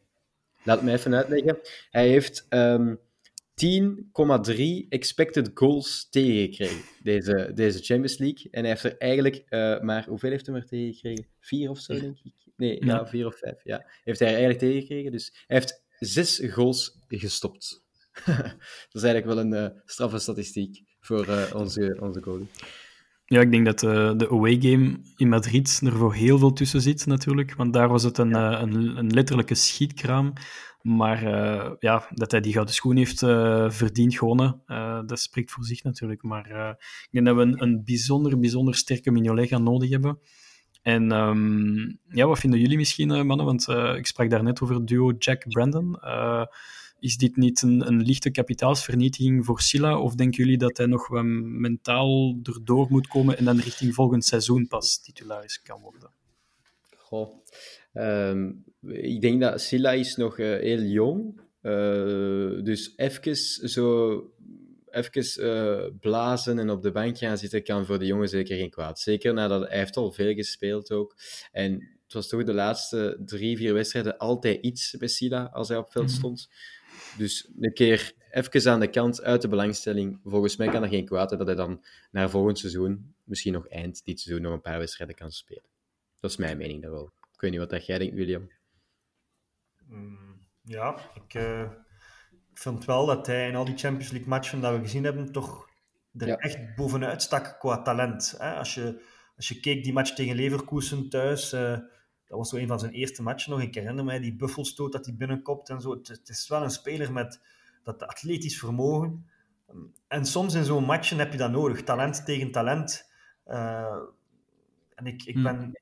[0.63, 1.57] Laat me even uitleggen.
[1.89, 2.99] Hij heeft um,
[3.55, 8.47] 10,3 expected goals tegengekregen, deze, deze Champions League.
[8.51, 10.05] En hij heeft er eigenlijk uh, maar...
[10.05, 11.27] Hoeveel heeft hij er tegengekregen?
[11.39, 12.33] Vier of zo, denk ik?
[12.55, 13.63] Nee, ja, vier of vijf.
[13.63, 13.85] Ja.
[14.03, 15.11] Heeft hij er eigenlijk tegengekregen.
[15.11, 17.83] Dus hij heeft zes goals gestopt.
[18.25, 22.47] dat is eigenlijk wel een uh, straffe statistiek voor uh, onze, onze goalie.
[23.33, 26.81] Ja, ik denk dat uh, de away game in Madrid er voor heel veel tussen
[26.81, 27.55] zit, natuurlijk.
[27.55, 28.61] Want daar was het een, ja.
[28.61, 30.33] een, een letterlijke schietkraam.
[30.81, 33.19] Maar uh, ja, dat hij die gouden schoen heeft
[33.75, 34.61] verdiend gewonnen,
[35.05, 36.23] dat spreekt voor zich natuurlijk.
[36.23, 36.47] Maar
[36.79, 40.19] ik denk dat we een, een bijzonder, bijzonder sterke Mignolet gaan nodig hebben.
[40.81, 43.45] En um, ja, wat vinden jullie misschien, mannen?
[43.45, 43.67] Want
[43.97, 45.97] ik sprak daarnet over het duo Jack-Brandon.
[47.03, 49.99] Is dit niet een, een, lichte kapitaalsvernietiging voor Silla?
[49.99, 54.25] Of denken jullie dat hij nog wat mentaal erdoor moet komen en dan richting volgend
[54.25, 56.09] seizoen pas titularis kan worden?
[56.97, 57.33] Goh.
[57.93, 61.41] Um, ik denk dat Silla is nog uh, heel jong.
[61.61, 63.35] Uh, dus even
[63.69, 64.27] zo...
[64.89, 68.69] Even uh, blazen en op de bank gaan zitten kan voor de jongen zeker geen
[68.69, 68.99] kwaad.
[68.99, 71.15] Zeker nadat hij heeft al veel gespeeld ook.
[71.51, 71.71] En
[72.03, 75.91] het was toch de laatste drie, vier wedstrijden altijd iets bij Silla als hij op
[75.91, 76.49] veld stond.
[77.17, 80.19] Dus een keer even aan de kant uit de belangstelling.
[80.23, 84.05] Volgens mij kan dat geen kwaad dat hij dan naar volgend seizoen, misschien nog eind
[84.05, 85.69] dit seizoen, nog een paar wedstrijden kan spelen.
[86.19, 87.11] Dat is mijn mening daar wel.
[87.33, 88.51] Ik weet niet wat dat jij denkt, William.
[89.85, 91.71] Mm, ja, ik, uh,
[92.31, 95.31] ik vind wel dat hij in al die Champions League matchen dat we gezien hebben,
[95.31, 95.69] toch
[96.17, 96.37] er ja.
[96.37, 98.35] echt bovenuit stak qua talent.
[98.37, 98.53] Hè?
[98.53, 99.01] Als, je,
[99.35, 101.77] als je keek die match tegen Leverkusen thuis, uh,
[102.33, 103.61] dat was zo een van zijn eerste matchen nog.
[103.61, 105.91] Ik herinner mij die buffelstoot dat hij binnenkopt en zo.
[105.91, 107.39] Het, het is wel een speler met
[107.83, 109.25] dat atletisch vermogen.
[110.07, 113.09] En soms in zo'n matchen heb je dat nodig, talent tegen talent.
[113.47, 113.97] Uh,
[114.95, 115.55] en ik, ik ben...
[115.55, 115.81] Hmm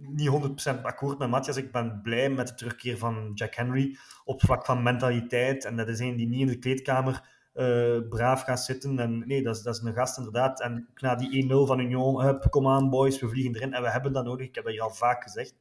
[0.00, 0.30] niet
[0.78, 1.56] 100% akkoord met Matthias.
[1.56, 5.64] Ik ben blij met de terugkeer van Jack Henry op vlak van mentaliteit.
[5.64, 8.98] En dat is een die niet in de kleedkamer uh, braaf gaat zitten.
[8.98, 10.60] En nee, dat is, dat is een gast inderdaad.
[10.60, 13.72] En na die 1-0 van Union, kom aan boys, we vliegen erin.
[13.72, 14.46] En we hebben dat nodig.
[14.46, 15.54] Ik heb dat hier al vaak gezegd.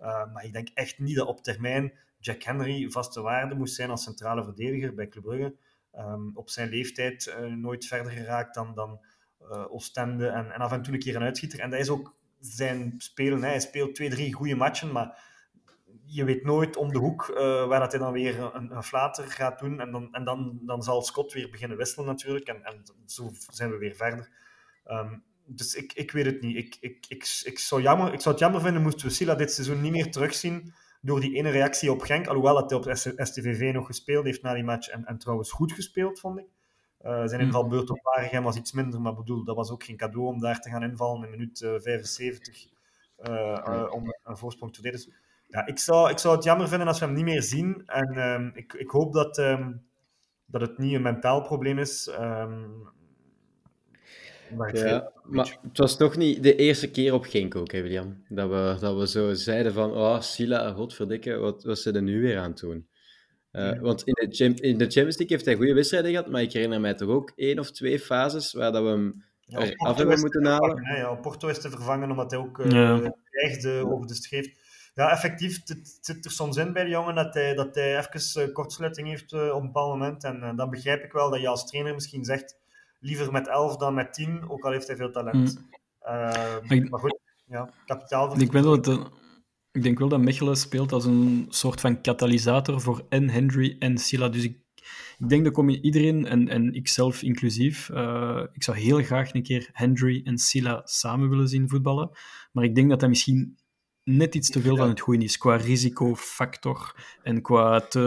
[0.00, 3.90] Uh, maar ik denk echt niet dat op termijn Jack Henry vaste waarde moest zijn
[3.90, 5.54] als centrale verdediger bij Club Brugge.
[5.98, 9.00] Um, op zijn leeftijd uh, nooit verder geraakt dan, dan
[9.68, 11.60] Oostende en, en af en toe een keer een uitschieter.
[11.60, 13.42] En dat is ook zijn spelen.
[13.42, 15.22] Hij speelt twee, drie goede matchen, maar
[16.04, 19.30] je weet nooit om de hoek uh, waar dat hij dan weer een, een flater
[19.30, 19.80] gaat doen.
[19.80, 22.46] En, dan, en dan, dan zal Scott weer beginnen wisselen natuurlijk.
[22.46, 24.30] En, en zo zijn we weer verder.
[24.84, 25.18] Ehm,
[25.54, 26.56] dus ik, ik weet het niet.
[26.56, 29.52] Ik, ik, ik, ik, zou jammer, ik zou het jammer vinden moesten we Sila dit
[29.52, 32.26] seizoen niet meer terugzien door die ene reactie op Genk.
[32.26, 32.96] Alhoewel dat hij op
[33.26, 36.46] STVV nog gespeeld heeft na die match en, en trouwens goed gespeeld, vond ik.
[37.02, 40.26] Uh, zijn invalbeurt op Waregem was iets minder, maar bedoel, dat was ook geen cadeau
[40.26, 42.66] om daar te gaan invallen in minuut uh, 75
[43.28, 44.82] uh, om een voorsprong te.
[44.82, 45.10] Dus,
[45.46, 47.82] ja, ik, zou, ik zou het jammer vinden als we hem niet meer zien.
[47.86, 49.86] En um, ik, ik hoop dat, um,
[50.46, 52.10] dat het niet een mentaal probleem is.
[54.56, 58.24] Maar, ja, maar het was toch niet de eerste keer op Genk ook, hè, William?
[58.28, 62.20] Dat we, dat we zo zeiden van, oh, Sila, godverdikke, wat was ze er nu
[62.20, 62.88] weer aan doen?
[63.52, 63.80] Uh, ja.
[63.80, 66.80] Want in de, in de Champions League heeft hij goede wedstrijden gehad, maar ik herinner
[66.80, 70.46] mij toch ook één of twee fases waar dat we hem ja, af hebben moeten
[70.46, 70.96] halen.
[70.96, 73.12] Ja, Porto is te vervangen omdat hij ook uh, ja.
[73.82, 74.48] over de streef.
[74.94, 78.48] Ja, effectief, het zit er soms in bij de jongen dat hij, dat hij even
[78.48, 80.24] uh, kortsluiting heeft uh, op een bepaald moment.
[80.24, 82.59] En dan begrijp ik wel dat je als trainer misschien zegt
[83.00, 85.58] liever met 11 dan met 10, ook al heeft hij veel talent.
[85.58, 85.78] Mm.
[86.06, 88.40] Uh, ik, maar goed, ja, kapitaal.
[88.40, 89.04] Ik, dat, uh,
[89.72, 93.98] ik denk wel dat Mechelen speelt als een soort van katalysator voor en Henry en
[93.98, 94.28] Silla.
[94.28, 94.58] Dus ik,
[95.18, 99.34] ik denk dat kom je iedereen, en, en ikzelf inclusief, uh, ik zou heel graag
[99.34, 102.10] een keer Henry en Silla samen willen zien voetballen.
[102.52, 103.58] Maar ik denk dat dat misschien
[104.04, 108.00] net iets te veel van het goede is, qua risicofactor en qua te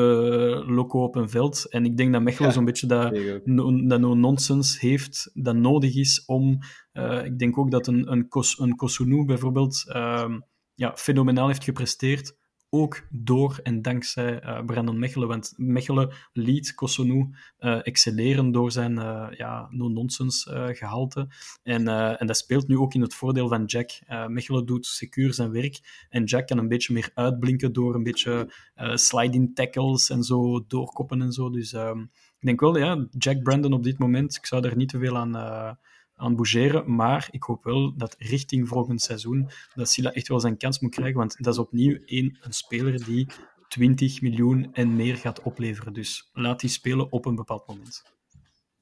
[0.68, 1.70] loco op een veld.
[1.70, 3.12] En ik denk dat Mechelen ja, zo'n beetje dat,
[3.44, 6.60] no, dat no-nonsense heeft dat nodig is om...
[6.94, 10.36] Uh, ik denk ook dat een, een, Kos, een Kosunu bijvoorbeeld uh,
[10.74, 12.36] ja, fenomenaal heeft gepresteerd
[12.74, 15.28] ook door en dankzij uh, Brandon Mechelen.
[15.28, 21.28] Want Mechelen liet Kossonu uh, excelleren door zijn uh, ja, no-nonsense gehalte.
[21.64, 23.92] En, en dat speelt nu ook in het voordeel van Jack.
[24.28, 28.54] Mechelen doet secuur zijn werk en Jack kan een beetje meer uitblinken door een beetje
[28.94, 31.50] sliding tackles en zo doorkoppen en zo.
[31.50, 32.00] Dus ehm,
[32.40, 35.18] ik denk wel, ja, Jack Brandon op dit moment, ik zou daar niet te veel
[35.18, 35.78] aan
[36.24, 36.96] aan bougeren.
[36.96, 40.96] Maar ik hoop wel dat richting volgend seizoen dat Silla echt wel zijn kans moet
[40.96, 41.18] krijgen.
[41.18, 43.28] Want dat is opnieuw een, een speler die
[43.68, 45.94] 20 miljoen en meer gaat opleveren.
[45.94, 48.04] Dus laat die spelen op een bepaald moment.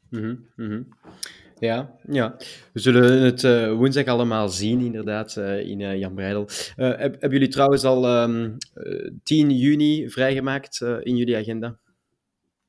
[0.09, 0.87] Mm -hmm.
[1.59, 2.35] Ja, ja,
[2.73, 6.49] we zullen het uh, woensdag allemaal zien, inderdaad, uh, in uh, Jan Breidel.
[6.75, 11.79] hebben jullie trouwens al um, ehm, 10 juni vrijgemaakt in jullie agenda?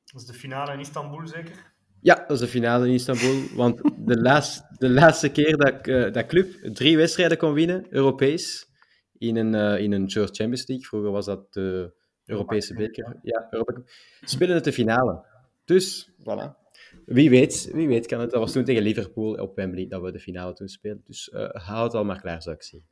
[0.05, 1.72] Dat is de finale in Istanbul, zeker?
[2.03, 3.55] Ja, dat is de finale in Istanbul.
[3.55, 8.69] Want de, laatste, de laatste keer dat, uh, dat club drie wedstrijden kon winnen, Europees,
[9.17, 11.93] in een, uh, in een Champions League, vroeger was dat de
[12.25, 13.81] Europese beker, ja, Europa
[14.21, 15.25] spelen het de finale.
[15.65, 16.61] Dus, voilà.
[17.05, 18.31] Wie weet, wie weet kan het.
[18.31, 21.03] Dat was toen tegen Liverpool op Wembley dat we de finale toen speelden.
[21.05, 22.89] Dus uh, hou het al maar klaar, zou ik zeggen.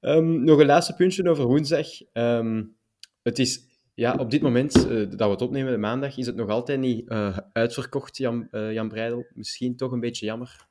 [0.00, 1.86] Um, nog een laatste puntje over woensdag.
[2.12, 2.76] Um,
[3.22, 6.48] het is ja, op dit moment uh, dat we het opnemen, maandag, is het nog
[6.48, 9.26] altijd niet uh, uitverkocht, Jan, uh, Jan Breidel.
[9.34, 10.66] Misschien toch een beetje jammer.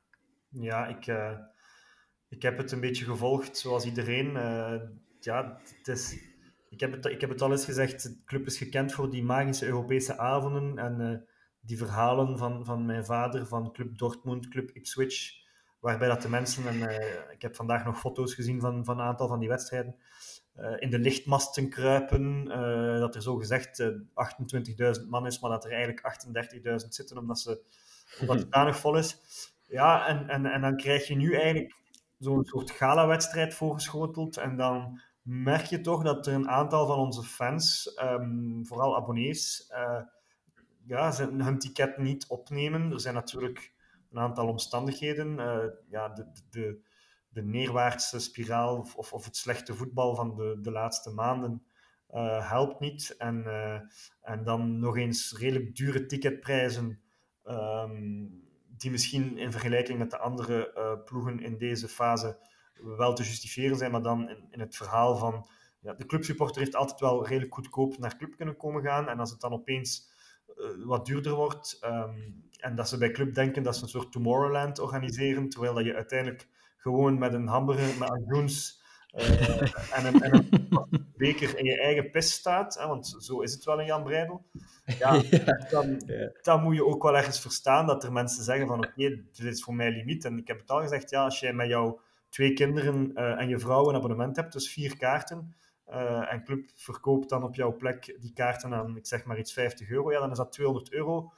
[0.48, 1.06] Ja, ik,
[2.28, 4.32] ik heb het een beetje gevolgd, zoals iedereen.
[5.20, 6.18] ja, het is,
[6.68, 9.22] ik, heb het, ik heb het al eens gezegd, de club is gekend voor die
[9.22, 11.26] magische Europese avonden en
[11.60, 15.32] die verhalen van, van mijn vader, van Club Dortmund, Club Ipswich,
[15.80, 16.80] waarbij dat de mensen, en
[17.32, 19.96] ik heb vandaag nog foto's gezien van, van een aantal van die wedstrijden,
[20.78, 22.46] in de lichtmasten kruipen.
[22.46, 26.26] Uh, dat er zo gezegd uh, eh, 28.000 man is, maar dat er eigenlijk
[26.82, 27.60] 38.000 zitten omdat, ze,
[28.20, 29.18] omdat het danig vol is.
[29.66, 31.74] Ja, en, en, en dan krijg je nu eigenlijk
[32.18, 34.36] zo'n soort gala-wedstrijd voorgeschoteld.
[34.36, 39.72] En dan merk je toch dat er een aantal van onze fans, um, vooral abonnees,
[40.86, 42.92] ja, hun ticket niet opnemen.
[42.92, 43.72] Er zijn natuurlijk
[44.10, 45.36] een aantal omstandigheden.
[45.88, 46.82] ja, de, de
[47.34, 51.62] de neerwaartse spiraal of, of het slechte voetbal van de, de laatste maanden
[52.10, 53.14] uh, helpt niet.
[53.18, 53.80] En, uh,
[54.20, 57.00] en dan nog eens redelijk dure ticketprijzen,
[57.44, 62.38] um, die misschien in vergelijking met de andere uh, ploegen in deze fase
[62.82, 65.48] wel te justifiëren zijn, maar dan in, in het verhaal van
[65.80, 69.08] ja, de clubsupporter heeft altijd wel redelijk goedkoop naar club kunnen komen gaan.
[69.08, 70.12] En als het dan opeens
[70.84, 74.78] wat duurder wordt um, en dat ze bij club denken dat ze een soort Tomorrowland
[74.78, 76.48] organiseren, terwijl dat je uiteindelijk
[76.84, 78.82] gewoon met een hamburger met anjoens
[79.14, 83.52] uh, en, een, en een beker in je eigen pis staat, hè, want zo is
[83.52, 84.44] het wel in Jan Breidel,
[84.98, 85.22] ja,
[85.70, 86.00] dan,
[86.42, 89.46] dan moet je ook wel ergens verstaan dat er mensen zeggen van oké, okay, dit
[89.46, 90.24] is voor mij limiet.
[90.24, 93.48] En ik heb het al gezegd, ja, als jij met jouw twee kinderen uh, en
[93.48, 95.54] je vrouw een abonnement hebt, dus vier kaarten,
[95.88, 99.52] uh, en club verkoopt dan op jouw plek die kaarten aan, ik zeg maar iets
[99.52, 101.32] 50 euro, ja, dan is dat 200 euro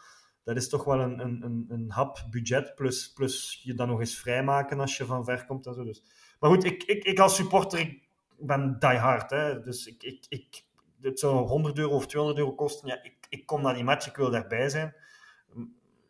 [0.47, 4.19] dat is toch wel een, een, een, hap budget, plus, plus je dan nog eens
[4.19, 5.85] vrijmaken als je van ver komt en zo.
[5.85, 6.03] Dus.
[6.41, 10.27] Maar goed, ik, ik, ik als supporter, ik ben die hard, hè, dus ik, ik,
[10.29, 10.65] ik,
[11.01, 12.89] het zou 100 euro of 200 euro kosten.
[12.89, 14.95] Ja, ik, ik kom naar die match, ik wil daarbij zijn.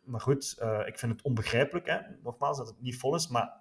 [0.03, 3.27] maar goed, eh, ik vind het onbegrijpelijk, hè, nogmaals, dat het niet vol is.
[3.27, 3.53] Maar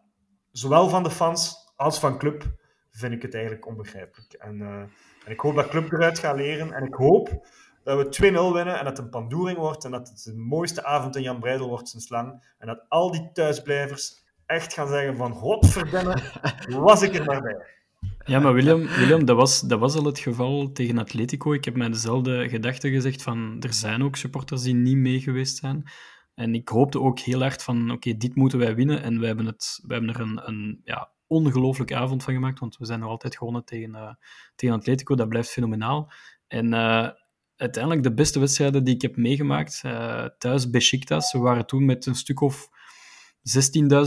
[0.51, 2.45] zowel van de fans als van club
[2.91, 4.33] vind ik het eigenlijk onbegrijpelijk.
[4.33, 4.81] En, eh,
[5.25, 6.73] en ik hoop dat club eruit gaat leren.
[6.73, 7.47] En ik hoop
[7.87, 9.85] dat we 2-0 winnen en dat het een pandoering wordt.
[9.85, 12.55] En dat het de mooiste avond in Jan Breidel wordt sinds lang.
[12.59, 15.33] En dat al die thuisblijvers echt gaan zeggen van...
[15.33, 16.23] Godverdomme,
[16.69, 17.67] was ik er maar bij.
[18.25, 21.53] Ja, maar William, William dat, was, dat was al het geval tegen Atletico.
[21.53, 23.57] Ik heb mij dezelfde gedachte gezegd van...
[23.61, 25.91] Er zijn ook supporters die niet mee geweest zijn.
[26.35, 27.91] En ik hoopte ook heel hard van...
[27.91, 29.03] Oké, dit moeten wij winnen.
[29.03, 32.59] En wij hebben, het, wij hebben er een, een ja, ongelooflijke avond van gemaakt.
[32.59, 34.15] Want we zijn nog altijd gewonnen tegen, uh,
[34.55, 35.15] tegen Atletico.
[35.15, 36.13] Dat blijft fenomenaal.
[36.47, 36.73] En...
[36.73, 37.09] Uh,
[37.57, 39.83] uiteindelijk de beste wedstrijden die ik heb meegemaakt.
[39.87, 41.33] Uh, thuis Besiktas.
[41.33, 42.69] We waren toen met een stuk of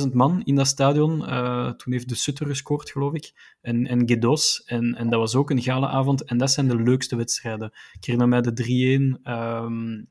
[0.06, 1.22] 16.000 man in dat stadion.
[1.22, 3.56] Uh, toen heeft de Sutter gescoord, geloof ik.
[3.62, 4.64] En, en Gedos.
[4.66, 6.24] En, en dat was ook een gale avond.
[6.24, 7.72] En dat zijn de leukste wedstrijden.
[7.94, 9.32] Ik herinner mij de 3-1.
[9.32, 10.08] Um,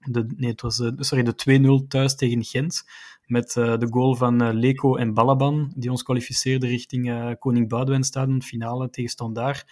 [0.00, 2.84] de, nee, het was de, sorry, de 2-0 thuis tegen Gent.
[3.26, 5.72] Met de goal van uh, Leko en Balaban.
[5.76, 8.42] Die ons kwalificeerden richting Koning Boudewijn Stadion.
[8.42, 9.64] Finale tegen Standaard.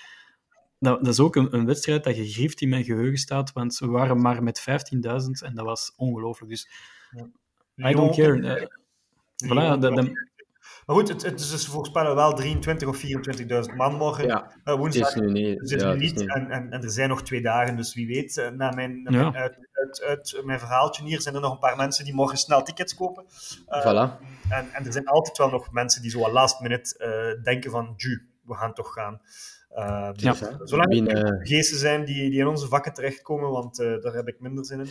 [0.78, 3.52] Dat, dat, is ook een, een, wedstrijd dat gegrift in mijn geheugen staat.
[3.52, 5.00] Want we waren maar met 15.000
[5.44, 6.50] en dat was ongelooflijk.
[6.50, 6.68] Dus
[7.10, 7.90] ja.
[7.90, 8.70] I don't care.
[9.46, 10.26] Voilà, de, de...
[10.86, 13.02] Maar goed, het, het is dus voorspellen wel 23 of
[13.70, 14.26] 24.000 man morgen.
[14.26, 15.14] Ja, uh, woensdag.
[15.14, 15.58] nu niet.
[15.68, 16.20] Zit ja, nu niet.
[16.20, 18.36] En, en, en, er zijn nog twee dagen, dus wie weet.
[18.36, 19.30] Uh, na mijn, na ja.
[19.30, 22.38] mijn, uit, uit, uit, mijn verhaaltje hier zijn er nog een paar mensen die morgen
[22.38, 23.24] snel tickets kopen.
[23.68, 24.18] Uh, voilà.
[24.48, 28.28] en, en er zijn altijd wel nog mensen die zo last minute denken van, ju,
[28.42, 29.20] we gaan toch gaan.
[29.76, 30.34] Uh, dus, ja.
[30.64, 31.46] Zolang er Binnen...
[31.46, 34.80] geesten zijn die, die in onze vakken terechtkomen, want uh, daar heb ik minder zin
[34.80, 34.88] in.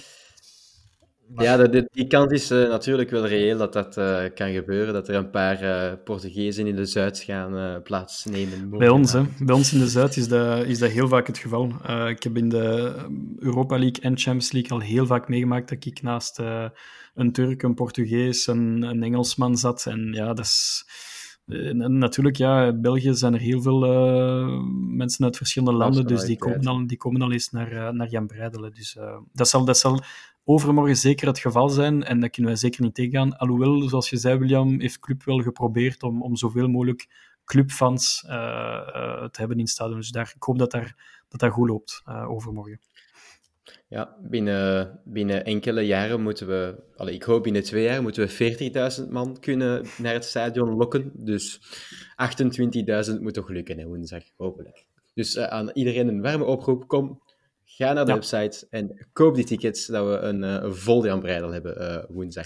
[1.28, 1.46] Maar...
[1.46, 3.94] Ja, de, die kans is uh, natuurlijk wel reëel dat dat
[4.34, 8.70] kan gebeuren, dat er een paar Portugezen in de Zuid gaan plaatsnemen.
[8.70, 9.24] Bij ons, hè.
[9.40, 11.72] Bij ons in de Zuid is dat, is dat heel vaak het geval.
[12.08, 12.94] ik heb in de
[13.38, 16.40] Europa League en Champions League al heel vaak meegemaakt dat ik naast
[17.16, 19.86] een Turk, een Portugees, een, een Engelsman zat.
[19.86, 20.86] En ja, dat is...
[21.48, 26.24] En natuurlijk, ja, in België zijn er heel veel uh, mensen uit verschillende landen, dus
[26.24, 28.74] die komen, al, die komen al eens naar, uh, naar Jan Breidelen.
[28.74, 30.02] Dus uh, dat, zal, dat zal
[30.44, 33.38] overmorgen zeker het geval zijn en dat kunnen wij zeker niet tegengaan.
[33.38, 37.08] Alhoewel, zoals je zei, William, heeft Club wel geprobeerd om, om zoveel mogelijk
[37.46, 39.98] clubfans te hebben in het stadion.
[39.98, 40.96] Dus daar, ik hoop dat daar,
[41.28, 42.80] dat, dat goed loopt overmorgen.
[43.90, 49.02] Ja, binnen, binnen enkele jaren moeten we, allee, ik hoop binnen twee jaar, moeten we
[49.02, 51.12] 40.000 man kunnen naar het stadion lokken.
[51.14, 51.60] Dus
[53.10, 54.86] 28.000 moet toch lukken, hè, woensdag, hopelijk.
[55.14, 57.22] Dus uh, aan iedereen een warme oproep, kom,
[57.66, 58.18] ga naar de ja.
[58.18, 62.16] website en koop die tickets, dat we een, uh, een vol Jan Breidel hebben uh,
[62.16, 62.46] woensdag.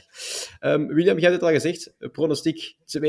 [0.59, 3.01] Um, William, jij hebt het al gezegd, pronostiek 2-0,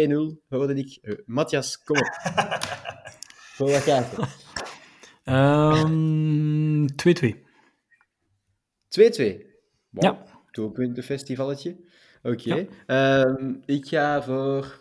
[0.48, 1.22] hoorde ik.
[1.26, 2.06] Matthias, kom op.
[3.56, 4.28] Voor wat gaat het?
[5.24, 6.86] Um,
[7.36, 7.41] 2-2.
[9.00, 9.50] 2-2.
[9.90, 10.02] Wow.
[10.02, 10.24] Ja.
[10.50, 11.76] Doelpuntenfestivalletje.
[12.22, 12.66] Oké.
[12.86, 13.22] Okay.
[13.22, 14.80] Um, ik ga voor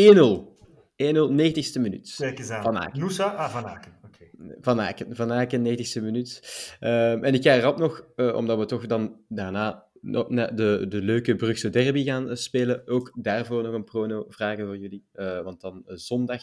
[0.00, 0.54] 1-0.
[0.96, 2.14] 1-0, 90ste minuut.
[2.18, 2.62] Kijk eens aan.
[2.62, 3.00] Van Aken.
[3.00, 3.24] Noosa?
[3.24, 3.92] Ah, Van Aken.
[4.04, 4.56] Okay.
[4.60, 5.16] Van Aken.
[5.16, 6.40] Van Aken, 90ste minuut.
[6.80, 11.36] Um, en ik ga rap nog, uh, omdat we toch dan daarna de, de leuke
[11.36, 15.04] Brugse derby gaan spelen, ook daarvoor nog een prono vragen voor jullie.
[15.14, 16.42] Uh, want dan uh, zondag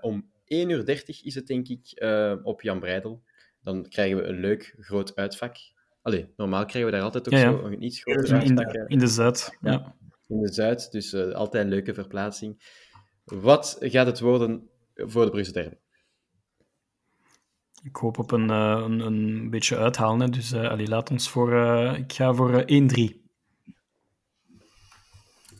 [0.00, 2.02] om 1.30 uur is het, denk ik,
[2.42, 3.22] op Jan Breidel.
[3.62, 5.56] Dan krijgen we een leuk groot uitvak.
[6.04, 7.50] Allee, normaal krijgen we daar altijd ook ja, ja.
[7.50, 8.88] zo een iets groter in, uitvak.
[8.88, 9.72] in, de Zuid, ja.
[9.72, 9.96] ja.
[10.26, 12.62] In de Zuid, dus uh, altijd een leuke verplaatsing.
[13.24, 15.76] Wat gaat het worden voor de Brugse derby?
[17.82, 20.20] Ik hoop op een, uh, een, een beetje uithalen.
[20.20, 20.28] Hè.
[20.28, 21.52] Dus uh, allee, laat ons voor...
[21.96, 22.64] ik ga voor 1-3.
[22.66, 23.12] Oké.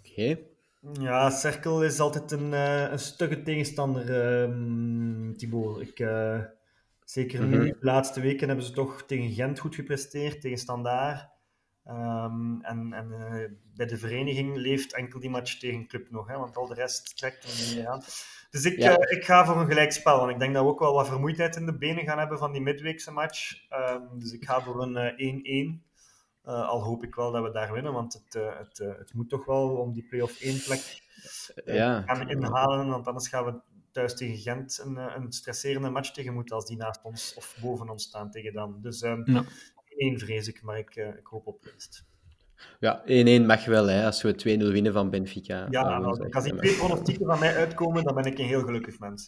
[0.02, 0.46] Okay.
[1.00, 2.52] Ja, Cerkel is altijd een,
[2.92, 5.80] een stugge tegenstander, um, Thibaut.
[5.80, 5.98] Ik...
[7.14, 7.68] Zeker nu, mm-hmm.
[7.68, 11.28] de laatste weken hebben ze toch tegen Gent goed gepresteerd, tegen Standaard.
[11.88, 16.38] Um, en en uh, bij de vereniging leeft enkel die match tegen Club nog, hè,
[16.38, 18.02] want al de rest trekt er niet meer aan.
[18.50, 18.90] Dus ik, ja.
[18.90, 21.56] uh, ik ga voor een gelijkspel, want ik denk dat we ook wel wat vermoeidheid
[21.56, 23.66] in de benen gaan hebben van die midweekse match.
[23.72, 25.82] Um, dus ik ga voor een 1-1.
[26.48, 29.44] Uh, al hoop ik wel dat we daar winnen, want het, het, het moet toch
[29.44, 31.02] wel om die play-off 1 plek
[31.64, 32.02] ja.
[32.02, 33.60] gaan inhalen, want anders gaan we
[33.94, 37.88] thuis tegen Gent een, een stresserende match tegen moeten als die naast ons of boven
[37.88, 38.80] ons staan tegen dan.
[38.80, 39.44] Dus um, ja.
[39.96, 42.04] één vrees ik, maar ik, uh, ik hoop op winst.
[42.80, 43.02] Ja,
[43.42, 45.66] 1-1 mag wel, hè, als we 2-0 winnen van Benfica.
[45.70, 48.98] Ja, nou, als die twee pronostieken van mij uitkomen, dan ben ik een heel gelukkig
[48.98, 49.26] mens.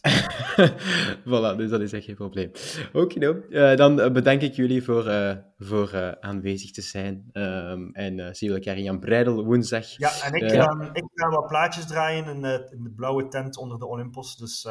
[1.29, 2.51] voilà, dus dat is echt geen probleem.
[2.93, 3.41] Oké, no.
[3.49, 7.29] uh, dan bedank ik jullie voor, uh, voor uh, aanwezig te zijn.
[7.33, 9.97] Um, en zien we elkaar in Jan Breidel woensdag.
[9.97, 13.57] Ja, en ik, ga, ik ga wat plaatjes draaien in de, in de blauwe tent
[13.57, 14.37] onder de Olympos.
[14.37, 14.67] Dus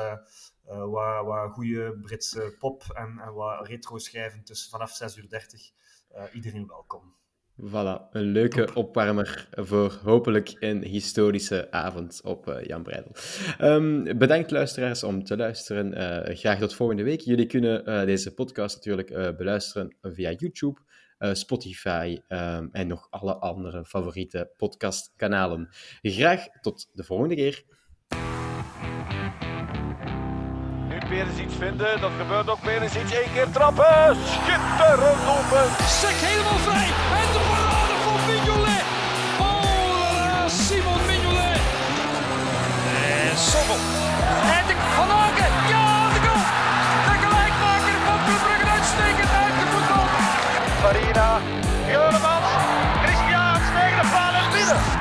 [0.64, 6.30] wat, wat goede Britse pop en, en wat retro schijven tussen vanaf 6.30 uur.
[6.32, 7.14] iedereen welkom.
[7.62, 13.12] Voilà, een leuke opwarmer voor hopelijk een historische avond op uh, Jan Breidel.
[13.60, 15.98] Um, bedankt luisteraars om te luisteren.
[15.98, 17.20] Uh, graag tot volgende week.
[17.20, 20.80] Jullie kunnen uh, deze podcast natuurlijk beluisteren via YouTube,
[21.18, 25.68] Spotify um, en nog alle andere favoriete podcastkanalen.
[26.02, 27.64] Graag tot de volgende keer.
[31.08, 32.00] weer eens iets vinden.
[32.00, 33.12] Dat gebeurt ook weer eens iets.
[33.12, 34.16] Eén keer trappen.
[34.26, 35.66] Schitterend open.
[35.86, 37.25] Sek helemaal vrij.
[43.52, 43.76] Sobel.
[44.56, 45.52] En de Van Aken.
[45.68, 46.44] Ja, de goal.
[47.06, 49.28] De gelijkmaker van Club Brugge uitstekend
[49.72, 50.04] voetbal.
[50.82, 51.40] Marina.
[51.86, 52.46] Juremans.
[53.04, 54.95] Christian tegen de paal en binnen.